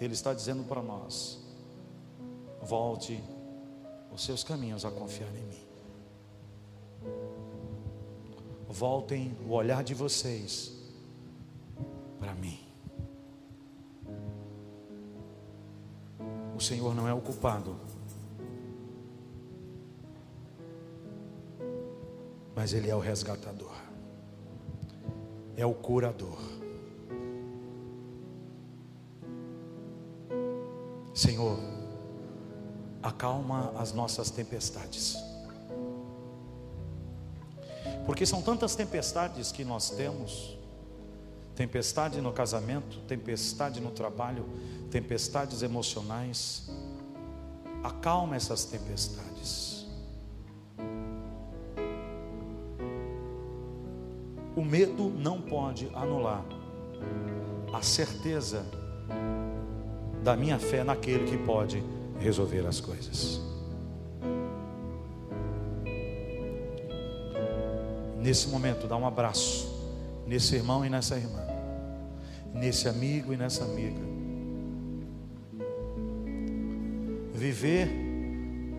Ele 0.00 0.14
está 0.14 0.32
dizendo 0.32 0.64
para 0.64 0.82
nós: 0.82 1.38
volte 2.62 3.22
os 4.12 4.24
seus 4.24 4.42
caminhos 4.42 4.84
a 4.84 4.90
confiar 4.90 5.30
em 5.36 5.44
mim 5.44 5.70
voltem 8.70 9.36
o 9.46 9.52
olhar 9.52 9.82
de 9.82 9.94
vocês 9.94 10.72
para 12.18 12.34
mim. 12.34 12.60
O 16.56 16.60
Senhor 16.60 16.94
não 16.94 17.08
é 17.08 17.12
o 17.12 17.20
culpado, 17.20 17.76
mas 22.54 22.72
Ele 22.72 22.88
é 22.88 22.94
o 22.94 23.00
resgatador, 23.00 23.74
é 25.56 25.66
o 25.66 25.74
curador. 25.74 26.59
Senhor, 31.20 31.58
acalma 33.02 33.74
as 33.76 33.92
nossas 33.92 34.30
tempestades. 34.30 35.18
Porque 38.06 38.24
são 38.24 38.40
tantas 38.40 38.74
tempestades 38.74 39.52
que 39.52 39.62
nós 39.62 39.90
temos 39.90 40.56
tempestade 41.54 42.22
no 42.22 42.32
casamento, 42.32 43.00
tempestade 43.00 43.82
no 43.82 43.90
trabalho, 43.90 44.48
tempestades 44.90 45.60
emocionais. 45.60 46.70
Acalma 47.84 48.34
essas 48.34 48.64
tempestades. 48.64 49.84
O 54.56 54.64
medo 54.64 55.10
não 55.10 55.38
pode 55.38 55.90
anular 55.94 56.42
a 57.74 57.82
certeza 57.82 58.64
da 60.22 60.36
minha 60.36 60.58
fé 60.58 60.84
naquele 60.84 61.24
que 61.24 61.38
pode 61.38 61.82
resolver 62.18 62.66
as 62.66 62.80
coisas. 62.80 63.50
nesse 68.20 68.48
momento, 68.48 68.86
dá 68.86 68.96
um 68.96 69.06
abraço 69.06 69.68
nesse 70.26 70.54
irmão 70.54 70.84
e 70.84 70.90
nessa 70.90 71.16
irmã, 71.16 71.42
nesse 72.54 72.88
amigo 72.88 73.32
e 73.32 73.36
nessa 73.36 73.64
amiga. 73.64 74.00
Viver 77.32 77.88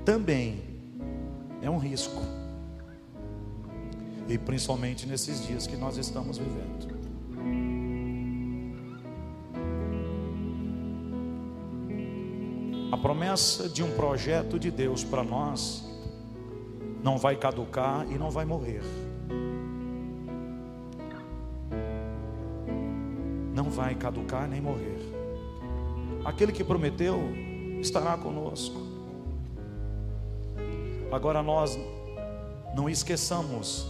também 0.05 0.61
é 1.61 1.69
um 1.69 1.77
risco, 1.77 2.21
e 4.27 4.37
principalmente 4.37 5.07
nesses 5.07 5.45
dias 5.45 5.67
que 5.67 5.75
nós 5.75 5.97
estamos 5.97 6.37
vivendo. 6.37 6.90
Promessa 13.21 13.69
de 13.69 13.83
um 13.83 13.91
projeto 13.91 14.57
de 14.57 14.71
Deus 14.71 15.03
para 15.03 15.23
nós 15.23 15.85
não 17.03 17.19
vai 17.19 17.35
caducar 17.35 18.03
e 18.09 18.17
não 18.17 18.31
vai 18.31 18.45
morrer. 18.45 18.81
vai 23.71 23.95
caducar 23.95 24.49
nem 24.49 24.59
morrer. 24.59 24.99
Aquele 26.25 26.51
que 26.51 26.63
prometeu 26.63 27.19
estará 27.79 28.17
conosco. 28.17 28.75
Agora 31.11 31.41
nós 31.41 31.79
não 32.75 32.89
esqueçamos 32.89 33.87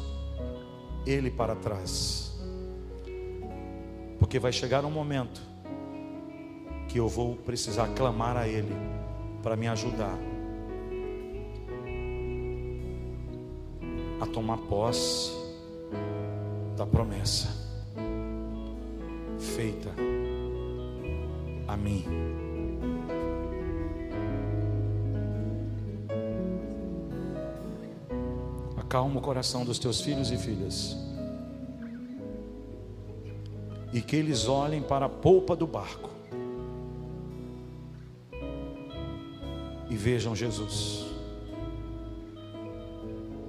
Ele 1.05 1.31
para 1.31 1.55
trás, 1.55 2.37
porque 4.19 4.39
vai 4.39 4.51
chegar 4.51 4.85
um 4.85 4.91
momento 4.91 5.41
que 6.87 6.99
eu 6.99 7.07
vou 7.07 7.35
precisar 7.35 7.87
clamar 7.95 8.37
a 8.37 8.47
Ele 8.47 8.90
para 9.41 9.55
me 9.55 9.67
ajudar 9.67 10.17
a 14.19 14.25
tomar 14.27 14.57
posse 14.57 15.31
da 16.77 16.85
promessa. 16.85 17.59
feita 19.55 19.89
a 21.67 21.75
mim. 21.75 22.05
Acalma 28.77 29.19
o 29.19 29.21
coração 29.21 29.65
dos 29.65 29.79
teus 29.79 30.01
filhos 30.01 30.31
e 30.31 30.37
filhas. 30.37 30.97
E 33.93 34.01
que 34.01 34.15
eles 34.15 34.47
olhem 34.47 34.81
para 34.81 35.05
a 35.05 35.09
polpa 35.09 35.55
do 35.55 35.67
barco 35.67 36.20
vejam 40.01 40.35
Jesus 40.35 41.05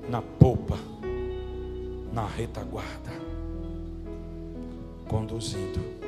na 0.09 0.20
polpa, 0.20 0.76
na 2.12 2.26
retaguarda, 2.26 3.11
conduzindo 5.09 6.01